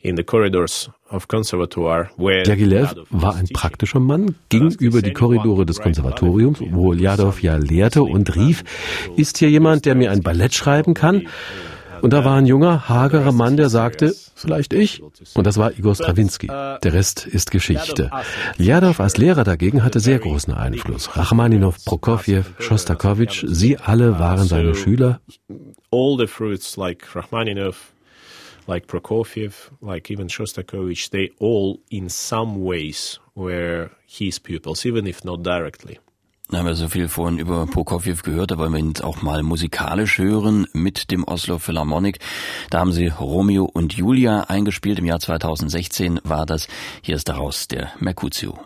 in 0.00 0.16
the 0.16 0.24
corridors 0.24 0.90
of 1.10 1.28
conservatoire 1.28 2.10
where 2.16 2.42
Diaghilev 2.42 2.94
war 3.10 3.36
ein 3.36 3.46
praktischer 3.52 4.00
Mann, 4.00 4.34
ging 4.48 4.72
über 4.80 5.00
die 5.00 5.12
Korridore 5.12 5.64
des 5.64 5.78
Konservatoriums, 5.78 6.60
wo 6.70 6.92
Liadov 6.92 7.40
ja 7.40 7.56
lehrte 7.56 8.02
und 8.02 8.34
rief, 8.34 8.64
ist 9.16 9.38
hier 9.38 9.48
jemand, 9.48 9.84
der 9.84 9.94
mir 9.94 10.10
ein 10.10 10.22
Ballett 10.22 10.54
schreiben 10.54 10.94
kann? 10.94 11.28
Und 12.00 12.12
da 12.12 12.24
war 12.24 12.34
ein 12.34 12.46
junger, 12.46 12.88
hagerer 12.88 13.30
Mann, 13.30 13.56
der 13.56 13.68
sagte, 13.68 14.12
vielleicht 14.42 14.72
ich. 14.72 15.02
Und 15.34 15.46
das 15.46 15.56
war 15.56 15.72
Igor 15.78 15.94
Strawinski. 15.94 16.48
Der 16.48 16.92
Rest 16.92 17.26
ist 17.26 17.50
Geschichte. 17.50 18.10
Ljadov 18.58 19.00
als 19.00 19.16
Lehrer 19.16 19.44
dagegen 19.44 19.82
hatte 19.82 20.00
sehr 20.00 20.18
großen 20.18 20.52
Einfluss. 20.52 21.16
Rachmaninow, 21.16 21.76
Prokofjew, 21.84 22.42
Shostakovich, 22.58 23.44
sie 23.48 23.78
alle 23.78 24.18
waren 24.18 24.46
seine 24.46 24.74
Schüler. 24.74 25.20
All 25.90 26.16
the 26.18 26.26
fruits 26.26 26.76
like 26.76 27.14
Rachmaninow, 27.14 27.74
like 28.66 28.86
Prokofiev, 28.86 29.70
like 29.80 30.10
even 30.10 30.28
Shostakovich, 30.28 31.10
they 31.10 31.32
all 31.38 31.78
in 31.90 32.08
some 32.08 32.64
ways 32.64 33.20
were 33.34 33.90
his 34.06 34.38
pupils, 34.38 34.84
even 34.84 35.06
if 35.06 35.24
not 35.24 35.42
directly. 35.42 35.98
Da 36.52 36.58
haben 36.58 36.66
wir 36.66 36.74
so 36.74 36.86
viel 36.86 37.08
vorhin 37.08 37.38
über 37.38 37.64
Prokofjew 37.64 38.16
gehört, 38.22 38.50
da 38.50 38.58
wollen 38.58 38.72
wir 38.74 38.78
ihn 38.78 38.92
auch 39.00 39.22
mal 39.22 39.42
musikalisch 39.42 40.18
hören 40.18 40.66
mit 40.74 41.10
dem 41.10 41.24
Oslo 41.24 41.58
Philharmonic. 41.58 42.18
Da 42.68 42.78
haben 42.78 42.92
sie 42.92 43.06
Romeo 43.06 43.64
und 43.64 43.94
Julia 43.94 44.42
eingespielt. 44.42 44.98
Im 44.98 45.06
Jahr 45.06 45.18
2016 45.18 46.20
war 46.24 46.44
das. 46.44 46.68
Hier 47.00 47.16
ist 47.16 47.30
daraus 47.30 47.68
der 47.68 47.92
Mercutio. 48.00 48.58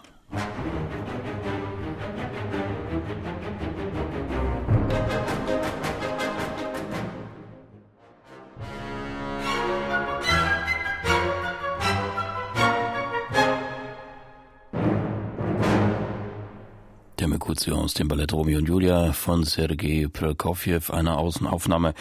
Mercutio 17.56 17.82
aus 17.82 17.94
dem 17.94 18.08
Ballett 18.08 18.34
Romeo 18.34 18.58
und 18.58 18.68
Julia 18.68 19.12
von 19.14 19.44
Sergei 19.44 20.08
Prokofjew, 20.12 20.92
eine 20.92 21.16
Außenaufnahme 21.16 21.94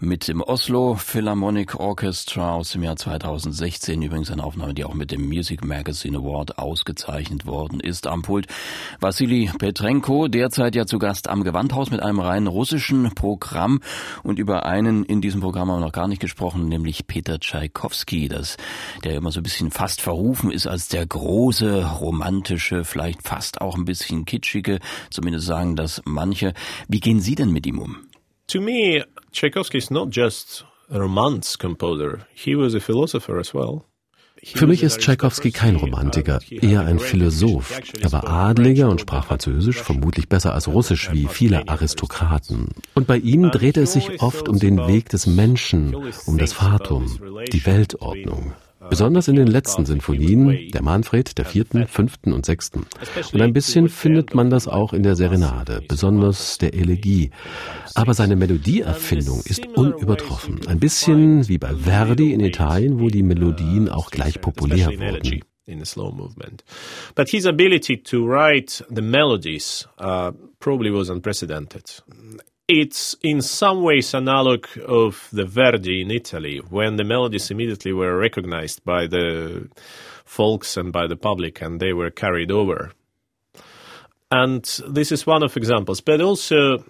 mit 0.00 0.28
dem 0.28 0.42
Oslo 0.42 0.96
Philharmonic 0.96 1.76
Orchestra 1.80 2.52
aus 2.52 2.72
dem 2.72 2.82
Jahr 2.82 2.96
2016. 2.96 4.02
Übrigens 4.02 4.30
eine 4.30 4.44
Aufnahme, 4.44 4.74
die 4.74 4.84
auch 4.84 4.92
mit 4.92 5.10
dem 5.10 5.26
Music 5.26 5.64
Magazine 5.64 6.18
Award 6.18 6.58
ausgezeichnet 6.58 7.46
worden 7.46 7.80
ist. 7.80 8.06
Am 8.06 8.20
Pult 8.20 8.48
Vassili 9.00 9.50
Petrenko, 9.58 10.28
derzeit 10.28 10.74
ja 10.74 10.84
zu 10.84 10.98
Gast 10.98 11.28
am 11.28 11.42
Gewandhaus 11.42 11.90
mit 11.90 12.00
einem 12.00 12.20
rein 12.20 12.46
russischen 12.46 13.14
Programm. 13.14 13.80
Und 14.22 14.38
über 14.38 14.66
einen 14.66 15.04
in 15.04 15.22
diesem 15.22 15.40
Programm 15.40 15.70
haben 15.70 15.80
wir 15.80 15.86
noch 15.86 15.92
gar 15.92 16.08
nicht 16.08 16.20
gesprochen, 16.20 16.68
nämlich 16.68 17.06
Peter 17.06 17.40
Tschaikowski, 17.40 18.28
das, 18.28 18.58
der 19.04 19.14
immer 19.14 19.30
so 19.30 19.40
ein 19.40 19.44
bisschen 19.44 19.70
fast 19.70 20.02
verrufen 20.02 20.50
ist 20.50 20.66
als 20.66 20.88
der 20.88 21.06
große, 21.06 21.86
romantische, 21.98 22.84
vielleicht 22.84 23.22
fast 23.22 23.62
auch 23.62 23.74
ein 23.74 23.86
bisschen 23.86 24.26
kitschige 24.26 24.80
Zumindest 25.10 25.46
sagen 25.46 25.76
das 25.76 26.02
manche. 26.04 26.54
Wie 26.88 27.00
gehen 27.00 27.20
Sie 27.20 27.34
denn 27.34 27.52
mit 27.52 27.66
ihm 27.66 27.78
um? 27.78 27.96
To 28.48 28.60
me, 28.60 29.04
Tchaikovsky 29.32 29.78
is 29.78 29.90
not 29.90 30.14
just 30.14 30.64
a 30.90 30.98
romance 30.98 31.58
composer. 31.58 32.26
He 32.34 32.56
was 32.56 32.74
a 32.74 32.80
philosopher 32.80 33.38
as 33.38 33.52
well. 33.52 33.84
Für 34.42 34.66
mich 34.66 34.82
ist 34.82 35.00
Tchaikovsky 35.00 35.50
kein 35.50 35.76
Romantiker, 35.76 36.38
eher 36.48 36.82
ein 36.82 36.98
Philosoph. 36.98 37.80
Er 38.00 38.12
war 38.12 38.28
Adliger 38.28 38.88
und 38.88 39.00
sprach 39.00 39.26
Französisch, 39.26 39.82
vermutlich 39.82 40.28
besser 40.28 40.54
als 40.54 40.68
Russisch 40.68 41.10
wie 41.12 41.26
viele 41.26 41.68
Aristokraten. 41.68 42.68
Und 42.94 43.06
bei 43.06 43.18
ihm 43.18 43.50
drehte 43.50 43.82
es 43.82 43.94
sich 43.94 44.22
oft 44.22 44.48
um 44.48 44.58
den 44.58 44.78
Weg 44.86 45.08
des 45.08 45.26
Menschen, 45.26 45.96
um 46.26 46.38
das 46.38 46.52
Fatum, 46.52 47.18
die 47.52 47.66
Weltordnung. 47.66 48.52
Besonders 48.90 49.28
in 49.28 49.36
den 49.36 49.46
letzten 49.46 49.84
Sinfonien, 49.84 50.70
der 50.72 50.82
Manfred, 50.82 51.38
der 51.38 51.44
vierten, 51.44 51.86
fünften 51.86 52.32
und 52.32 52.46
sechsten. 52.46 52.86
Und 53.32 53.40
ein 53.40 53.52
bisschen 53.52 53.88
findet 53.88 54.34
man 54.34 54.50
das 54.50 54.68
auch 54.68 54.92
in 54.92 55.02
der 55.02 55.16
Serenade, 55.16 55.82
besonders 55.86 56.58
der 56.58 56.74
Elegie. 56.74 57.30
Aber 57.94 58.14
seine 58.14 58.36
Melodieerfindung 58.36 59.42
ist 59.44 59.66
unübertroffen. 59.66 60.66
Ein 60.66 60.80
bisschen 60.80 61.48
wie 61.48 61.58
bei 61.58 61.74
Verdi 61.74 62.32
in 62.32 62.40
Italien, 62.40 63.00
wo 63.00 63.08
die 63.08 63.22
Melodien 63.22 63.88
auch 63.88 64.10
gleich 64.10 64.40
populär 64.40 64.88
wurden. 64.88 65.42
in 65.66 65.80
the 65.80 65.84
slow 65.84 66.10
movement. 66.10 66.64
But 67.14 67.28
his 67.28 67.44
ability 67.44 67.98
to 67.98 68.26
write 68.26 68.80
the 68.88 69.02
melodies 69.02 69.86
uh, 69.98 70.32
probably 70.60 70.90
was 70.90 71.10
unprecedented 71.10 72.00
it's 72.68 73.16
in 73.22 73.40
some 73.40 73.82
ways 73.82 74.14
analog 74.14 74.66
of 74.86 75.28
the 75.32 75.46
Verdi 75.46 76.02
in 76.02 76.10
Italy, 76.10 76.60
when 76.68 76.96
the 76.96 77.04
melodies 77.04 77.50
immediately 77.50 77.92
were 77.92 78.16
recognized 78.16 78.84
by 78.84 79.06
the 79.06 79.68
folks 80.24 80.76
and 80.76 80.92
by 80.92 81.06
the 81.06 81.16
public, 81.16 81.62
and 81.62 81.80
they 81.80 81.94
were 81.94 82.10
carried 82.10 82.50
over. 82.50 82.92
And 84.30 84.62
this 84.86 85.10
is 85.10 85.26
one 85.26 85.42
of 85.42 85.56
examples, 85.56 86.02
but 86.02 86.20
also 86.20 86.84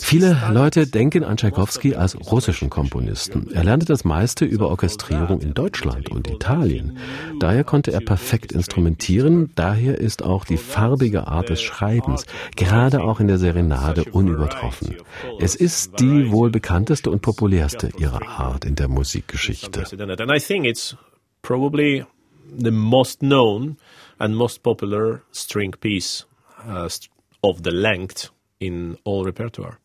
Viele 0.00 0.36
Leute 0.52 0.86
denken 0.86 1.24
an 1.24 1.36
Tchaikovsky 1.36 1.94
als 1.94 2.16
russischen 2.30 2.68
Komponisten. 2.68 3.50
Er 3.52 3.64
lernte 3.64 3.86
das 3.86 4.04
meiste 4.04 4.44
über 4.44 4.68
Orchestrierung 4.68 5.40
in 5.40 5.54
Deutschland 5.54 6.10
und 6.10 6.28
Italien. 6.28 6.98
Daher 7.40 7.64
konnte 7.64 7.92
er 7.92 8.00
perfekt 8.00 8.52
instrumentieren, 8.52 9.52
daher 9.54 9.98
ist 9.98 10.22
auch 10.22 10.44
die 10.44 10.58
farbige 10.58 11.28
Art 11.28 11.48
des 11.48 11.62
Schreibens, 11.62 12.26
gerade 12.56 13.02
auch 13.02 13.20
in 13.20 13.28
der 13.28 13.38
Serenade, 13.38 14.04
unübertroffen. 14.12 14.96
Es 15.40 15.54
ist 15.54 15.98
die 15.98 16.30
wohl 16.30 16.50
bekannteste 16.50 17.10
und 17.10 17.22
populärste 17.22 17.90
ihrer 17.98 18.28
Art 18.28 18.64
in 18.64 18.74
der 18.74 18.88
Musikgeschichte. 18.88 19.84
probably 21.42 22.04
the 22.56 22.70
most 22.70 23.18
known 23.18 23.76
and 24.18 24.36
most 24.36 24.62
popular 24.62 25.22
string 25.32 25.72
piece 25.80 26.26
uh, 26.66 26.88
of 27.42 27.60
the 27.64 27.70
length 27.70 28.30
in 28.58 28.96
all 29.04 29.24
repertoire. 29.24 29.78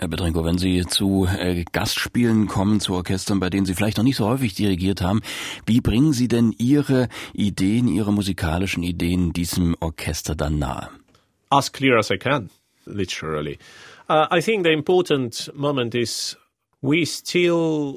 Herr 0.00 0.08
Bedrenko, 0.08 0.44
wenn 0.46 0.56
Sie 0.56 0.86
zu 0.86 1.26
äh, 1.26 1.62
Gastspielen 1.72 2.46
kommen, 2.46 2.80
zu 2.80 2.94
Orchestern, 2.94 3.38
bei 3.38 3.50
denen 3.50 3.66
Sie 3.66 3.74
vielleicht 3.74 3.98
noch 3.98 4.04
nicht 4.04 4.16
so 4.16 4.26
häufig 4.26 4.54
dirigiert 4.54 5.02
haben, 5.02 5.20
wie 5.66 5.82
bringen 5.82 6.14
Sie 6.14 6.26
denn 6.26 6.54
Ihre 6.56 7.08
Ideen, 7.34 7.86
Ihre 7.86 8.10
musikalischen 8.10 8.82
Ideen 8.82 9.34
diesem 9.34 9.76
Orchester 9.78 10.34
dann 10.34 10.58
nahe? 10.58 10.88
As 11.50 11.70
clear 11.70 11.98
as 11.98 12.10
I 12.10 12.16
can, 12.16 12.48
literally. 12.86 13.58
Uh, 14.08 14.26
I 14.30 14.40
think 14.40 14.64
the 14.64 14.72
important 14.72 15.50
moment 15.54 15.94
is 15.94 16.34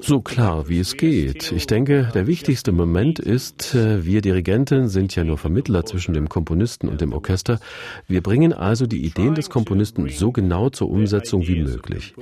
so 0.02 0.20
klar, 0.20 0.68
wie 0.68 0.78
es 0.78 0.98
geht. 0.98 1.52
Ich 1.52 1.66
denke, 1.66 2.10
der 2.12 2.26
wichtigste 2.26 2.70
Moment 2.70 3.18
ist, 3.18 3.74
äh, 3.74 4.04
wir 4.04 4.20
Dirigenten 4.20 4.88
sind 4.88 5.16
ja 5.16 5.24
nur 5.24 5.38
Vermittler 5.38 5.86
zwischen 5.86 6.12
dem 6.12 6.28
Komponisten 6.28 6.90
und 6.90 7.00
dem 7.00 7.14
Orchester. 7.14 7.60
Wir 8.08 8.22
bringen 8.22 8.52
also 8.52 8.86
die 8.86 9.06
Ideen 9.06 9.34
des 9.34 9.48
Komponisten 9.48 10.10
so 10.10 10.32
genau 10.32 10.68
zur 10.68 10.90
Umsetzung 10.90 11.46
wie 11.48 11.62
möglich. 11.62 12.14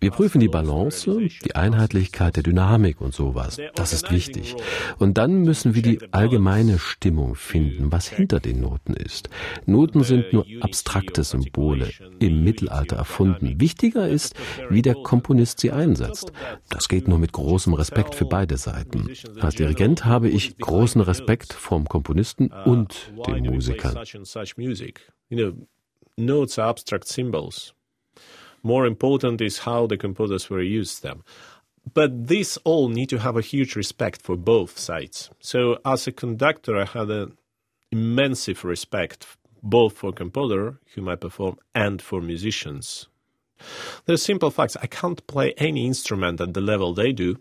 Wir 0.00 0.10
prüfen 0.10 0.40
die 0.40 0.48
Balance, 0.48 1.18
die 1.44 1.56
Einheitlichkeit 1.56 2.36
der 2.36 2.42
Dynamik 2.42 3.00
und 3.00 3.14
sowas. 3.14 3.58
Das 3.74 3.92
ist 3.92 4.10
wichtig. 4.12 4.54
Und 4.98 5.18
dann 5.18 5.42
müssen 5.42 5.74
wir 5.74 5.82
die 5.82 6.00
allgemeine 6.12 6.78
Stimmung 6.78 7.34
finden, 7.34 7.90
was 7.90 8.08
hinter 8.08 8.40
den 8.40 8.60
Noten 8.60 8.94
ist. 8.94 9.28
Noten 9.66 10.04
sind 10.04 10.32
nur 10.32 10.46
abstrakte 10.60 11.24
Symbole, 11.24 11.90
im 12.20 12.44
Mittelalter 12.44 12.96
erfunden. 12.96 13.60
Wichtiger 13.60 14.08
ist, 14.08 14.34
wie 14.70 14.82
der 14.82 14.94
Komponist 14.94 15.60
sie 15.60 15.72
einsetzt. 15.72 16.32
Das 16.68 16.88
geht 16.88 17.08
nur 17.08 17.18
mit 17.18 17.32
großem 17.32 17.74
Respekt 17.74 18.14
für 18.14 18.26
beide 18.26 18.56
Seiten. 18.56 19.08
Als 19.40 19.56
Dirigent 19.56 20.04
habe 20.04 20.28
ich 20.28 20.58
großen 20.58 21.00
Respekt 21.00 21.52
vom 21.52 21.86
Komponisten 21.86 22.52
und 22.64 23.12
den 23.26 23.44
Musikern. 23.44 23.98
Notes 26.16 26.58
are 26.58 26.68
abstract 26.68 27.06
symbols. 27.06 27.74
More 28.62 28.86
important 28.86 29.40
is 29.40 29.58
how 29.58 29.86
the 29.86 29.96
composers 29.96 30.50
were 30.50 30.62
used 30.62 31.02
them. 31.02 31.24
But 31.94 32.28
these 32.28 32.58
all 32.64 32.88
need 32.88 33.08
to 33.10 33.18
have 33.18 33.36
a 33.36 33.40
huge 33.42 33.76
respect 33.76 34.22
for 34.22 34.36
both 34.36 34.78
sides. 34.78 35.30
So 35.40 35.78
as 35.84 36.06
a 36.06 36.12
conductor, 36.12 36.76
I 36.76 36.84
had 36.84 37.10
an 37.10 37.36
immense 37.90 38.48
respect 38.64 39.26
both 39.62 39.96
for 39.96 40.12
composer, 40.12 40.78
whom 40.94 41.08
I 41.08 41.16
perform, 41.16 41.58
and 41.74 42.00
for 42.00 42.20
musicians. 42.20 43.08
There's 44.04 44.22
simple 44.22 44.50
facts. 44.50 44.76
I 44.82 44.86
can't 44.86 45.26
play 45.26 45.54
any 45.56 45.86
instrument 45.86 46.40
at 46.40 46.54
the 46.54 46.60
level 46.60 46.94
they 46.94 47.12
do. 47.12 47.36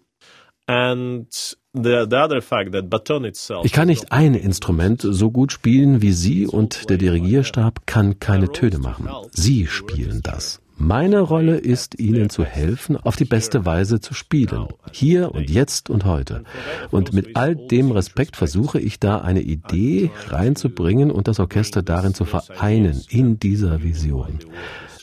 And 0.67 1.27
the, 1.73 2.05
the 2.05 2.17
other 2.17 2.41
fact 2.41 2.71
that 2.73 2.89
baton 2.89 3.23
itself 3.23 3.65
ich 3.65 3.71
kann 3.71 3.87
nicht 3.87 4.11
ein 4.11 4.33
Instrument 4.33 5.01
so 5.01 5.31
gut 5.31 5.53
spielen 5.53 6.01
wie 6.01 6.11
Sie 6.11 6.45
und 6.45 6.89
der 6.89 6.97
Dirigierstab 6.97 7.85
kann 7.85 8.19
keine 8.19 8.51
Töne 8.51 8.79
machen. 8.79 9.07
Sie 9.31 9.67
spielen 9.67 10.21
das. 10.23 10.59
Meine 10.79 11.21
Rolle 11.21 11.57
ist, 11.57 11.99
Ihnen 11.99 12.29
zu 12.29 12.45
helfen, 12.45 12.97
auf 12.97 13.15
die 13.15 13.25
beste 13.25 13.65
Weise 13.65 13.99
zu 13.99 14.13
spielen. 14.13 14.67
Hier 14.91 15.31
und 15.33 15.49
jetzt 15.49 15.89
und 15.89 16.05
heute. 16.05 16.43
Und 16.91 17.13
mit 17.13 17.35
all 17.35 17.55
dem 17.55 17.91
Respekt 17.91 18.35
versuche 18.35 18.79
ich 18.79 18.99
da 18.99 19.17
eine 19.19 19.41
Idee 19.41 20.11
reinzubringen 20.27 21.09
und 21.09 21.27
das 21.27 21.39
Orchester 21.39 21.81
darin 21.81 22.13
zu 22.13 22.25
vereinen, 22.25 23.03
in 23.09 23.39
dieser 23.39 23.81
Vision. 23.81 24.39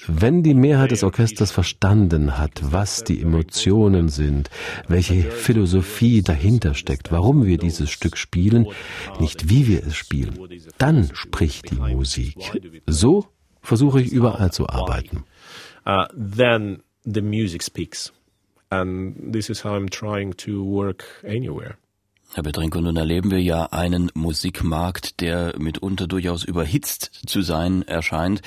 Wenn 0.07 0.43
die 0.43 0.55
Mehrheit 0.55 0.91
des 0.91 1.03
Orchesters 1.03 1.51
verstanden 1.51 2.39
hat, 2.39 2.61
was 2.63 3.05
die 3.05 3.21
Emotionen 3.23 4.09
sind, 4.09 4.51
welche 4.87 5.23
Philosophie 5.23 6.23
dahinter 6.23 6.75
steckt, 6.75 7.11
warum 7.11 7.47
wir 7.47 7.57
dieses 7.59 7.91
Stück 7.91 8.17
spielen, 8.19 8.67
nicht 9.19 9.49
wie 9.49 9.67
wir 9.67 9.85
es 9.87 9.97
spielen, 9.97 10.39
dann 10.79 11.09
spricht 11.15 11.71
die 11.71 11.77
Musik. 11.77 12.61
So 12.87 13.27
versuche 13.65 14.01
ich 14.01 14.13
überall 14.13 14.53
zu 14.53 14.69
arbeiten. 14.69 15.25
uh, 15.87 16.07
then 16.15 16.83
the 17.05 17.23
music 17.23 17.63
speaks. 17.63 18.13
And 18.71 19.33
this 19.33 19.51
is 19.51 19.61
how 19.61 19.75
I'm 19.75 19.89
trying 19.89 20.33
to 20.39 20.63
work 20.65 21.05
anywhere. 21.25 21.77
Herr 22.35 22.43
Bedrenko, 22.43 22.81
nun 22.81 22.97
erleben 22.97 23.31
wir 23.31 23.41
ja 23.41 23.67
einen 23.67 24.11
Musikmarkt, 24.15 25.21
der 25.21 25.55
mitunter 25.57 26.09
durchaus 26.09 26.43
überhitzt 26.43 27.13
zu 27.27 27.43
sein 27.43 27.83
erscheint. 27.83 28.43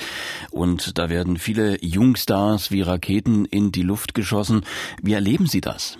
Und 0.50 0.98
da 0.98 1.08
werden 1.08 1.38
viele 1.38 1.82
Jungstars 1.82 2.70
wie 2.70 2.82
Raketen 2.82 3.46
in 3.46 3.72
die 3.72 3.82
Luft 3.82 4.12
geschossen. 4.12 4.66
Wie 5.02 5.14
erleben 5.14 5.46
Sie 5.46 5.62
das? 5.62 5.96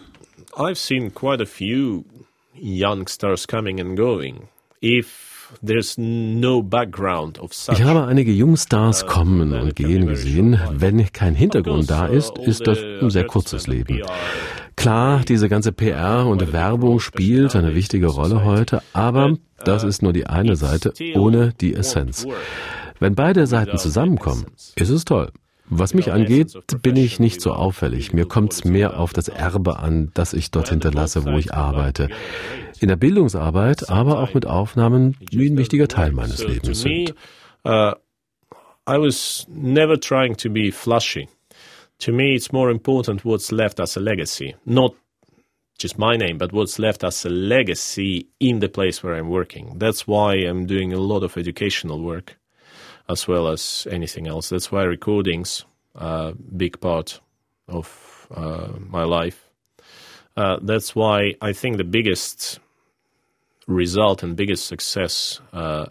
I've 0.53 0.75
seen 0.75 1.15
quite 1.15 1.43
a 1.43 1.47
few 1.47 2.05
young 2.55 3.09
stars 3.09 3.47
coming 3.47 3.81
and 3.81 3.97
going. 3.97 4.49
If 4.83 5.28
ich 7.73 7.83
habe 7.83 8.05
einige 8.07 8.33
Jungstars 8.33 9.07
kommen 9.07 9.53
und 9.53 9.77
gehen 9.77 10.07
gesehen. 10.07 10.59
Wenn 10.73 11.11
kein 11.13 11.35
Hintergrund 11.35 11.91
da 11.91 12.07
ist, 12.07 12.39
ist 12.39 12.67
das 12.67 12.79
ein 12.79 13.11
sehr 13.11 13.27
kurzes 13.27 13.67
Leben. 13.67 14.03
Klar, 14.77 15.23
diese 15.27 15.49
ganze 15.49 15.73
PR 15.73 16.27
und 16.27 16.53
Werbung 16.53 17.01
spielt 17.01 17.57
eine 17.57 17.75
wichtige 17.75 18.07
Rolle 18.07 18.45
heute, 18.45 18.83
aber 18.93 19.37
das 19.65 19.85
ist 19.85 20.03
nur 20.03 20.13
die 20.13 20.27
eine 20.27 20.57
Seite 20.57 20.93
ohne 21.15 21.53
die 21.61 21.75
Essenz. 21.75 22.27
Wenn 23.01 23.15
beide 23.15 23.47
Seiten 23.47 23.79
zusammenkommen, 23.79 24.47
ist 24.77 24.91
es 24.91 25.05
toll. 25.05 25.31
Was 25.71 25.95
mich 25.95 26.11
angeht, 26.13 26.59
bin 26.83 26.97
ich 26.97 27.21
nicht 27.21 27.41
so 27.41 27.53
auffällig. 27.53 28.13
Mir 28.13 28.27
kommt 28.27 28.53
es 28.53 28.65
mehr 28.65 28.99
auf 28.99 29.13
das 29.13 29.29
Erbe 29.29 29.79
an, 29.79 30.11
das 30.15 30.33
ich 30.33 30.51
dort 30.51 30.71
hinterlasse, 30.71 31.25
wo 31.25 31.37
ich 31.37 31.53
arbeite. 31.53 32.09
In 32.81 32.89
der 32.89 32.97
Bildungsarbeit, 32.97 33.91
aber 33.91 34.21
auch 34.21 34.35
mit 34.35 34.47
Aufnahmen, 34.47 35.17
die 35.21 35.51
ein 35.51 35.59
wichtiger 35.59 35.89
Teil 35.89 36.13
meines 36.13 36.43
Lebens 36.45 36.81
sind. 36.81 37.15
Uh, 37.65 37.93
I 38.89 38.97
was 38.97 39.47
never 39.49 39.99
trying 39.99 40.37
to 40.37 40.49
be 40.49 40.73
flashy. 40.73 41.29
To 42.01 42.13
me, 42.13 42.35
it's 42.35 42.53
more 42.53 42.71
important 42.71 43.25
what's 43.25 43.51
left 43.51 43.81
as 43.81 43.97
a 43.97 44.01
legacy, 44.01 44.55
not 44.65 44.95
just 45.79 45.99
my 45.99 46.17
name, 46.17 46.39
but 46.39 46.53
what's 46.53 46.79
left 46.79 47.05
as 47.05 47.27
a 47.27 47.29
legacy 47.29 48.29
in 48.41 48.61
the 48.61 48.69
place 48.69 49.03
where 49.03 49.15
I'm 49.15 49.29
working. 49.29 49.79
That's 49.79 50.07
why 50.07 50.35
I'm 50.37 50.67
doing 50.67 50.93
a 50.93 50.99
lot 50.99 51.23
of 51.23 51.37
educational 51.37 52.01
work. 52.01 52.39
As 53.09 53.27
well 53.27 53.49
as 53.49 53.87
anything 53.91 54.27
else. 54.27 54.49
That's 54.49 54.71
why 54.71 54.83
recordings 54.83 55.65
are 55.95 56.29
a 56.29 56.35
big 56.35 56.81
part 56.81 57.21
of 57.69 58.27
uh, 58.35 58.69
my 58.79 59.05
life. 59.05 59.49
Uh, 60.37 60.59
that's 60.63 60.95
why 60.95 61.35
I 61.43 61.53
think 61.53 61.77
the 61.77 61.85
biggest 61.85 62.61
result 63.67 64.23
and 64.23 64.37
biggest 64.37 64.67
success 64.67 65.41
uh, 65.53 65.87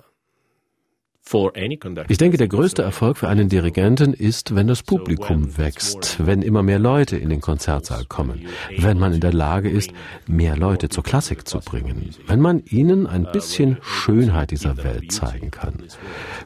Ich 2.08 2.18
denke, 2.18 2.38
der 2.38 2.48
größte 2.48 2.82
Erfolg 2.82 3.18
für 3.18 3.28
einen 3.28 3.50
Dirigenten 3.50 4.14
ist, 4.14 4.56
wenn 4.56 4.68
das 4.68 4.84
Publikum 4.84 5.58
wächst, 5.58 6.26
wenn 6.26 6.42
immer 6.42 6.64
mehr 6.64 6.80
Leute 6.80 7.18
in 7.18 7.30
den 7.30 7.42
Konzertsaal 7.42 8.06
kommen, 8.06 8.46
wenn 8.78 8.98
man 8.98 9.14
in 9.14 9.20
der 9.20 9.34
Lage 9.34 9.70
ist, 9.70 9.92
mehr 10.26 10.56
Leute 10.56 10.90
zur 10.90 11.04
Klassik 11.04 11.48
zu 11.48 11.60
bringen, 11.60 12.12
wenn 12.28 12.40
man 12.40 12.64
ihnen 12.66 13.08
ein 13.08 13.28
bisschen 13.32 13.78
Schönheit 13.82 14.52
dieser 14.52 14.78
Welt 14.84 15.12
zeigen 15.12 15.52
kann. 15.52 15.84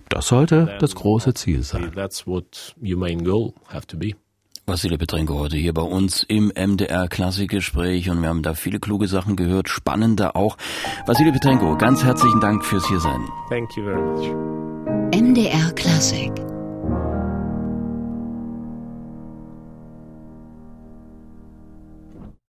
Das 0.10 0.28
sollte 0.28 0.78
das 0.80 0.96
große 0.96 1.34
Ziel 1.34 1.63
sein. 1.63 1.91
Vassili 4.67 4.98
Petrenko 4.98 5.39
heute 5.39 5.58
hier 5.58 5.74
bei 5.74 5.82
uns 5.82 6.24
im 6.24 6.52
MDR 6.56 7.08
Klassikgespräch 7.08 8.10
und 8.10 8.22
wir 8.22 8.30
haben 8.30 8.44
da 8.44 8.54
viele 8.54 8.80
kluge 8.80 9.08
Sachen 9.08 9.36
gehört, 9.36 9.70
spannende 9.70 10.36
auch. 10.36 10.56
Vassili 11.06 11.32
Petrenko, 11.32 11.78
ganz 11.78 12.04
herzlichen 12.04 12.39
Dank 12.39 12.63
fürs 12.63 12.88
Hiersein. 12.88 13.22
Thank 13.50 13.76
you 13.76 13.84
very 13.84 14.02
much. 14.02 14.70
MDR 15.12 15.76
Klassik 15.76 16.51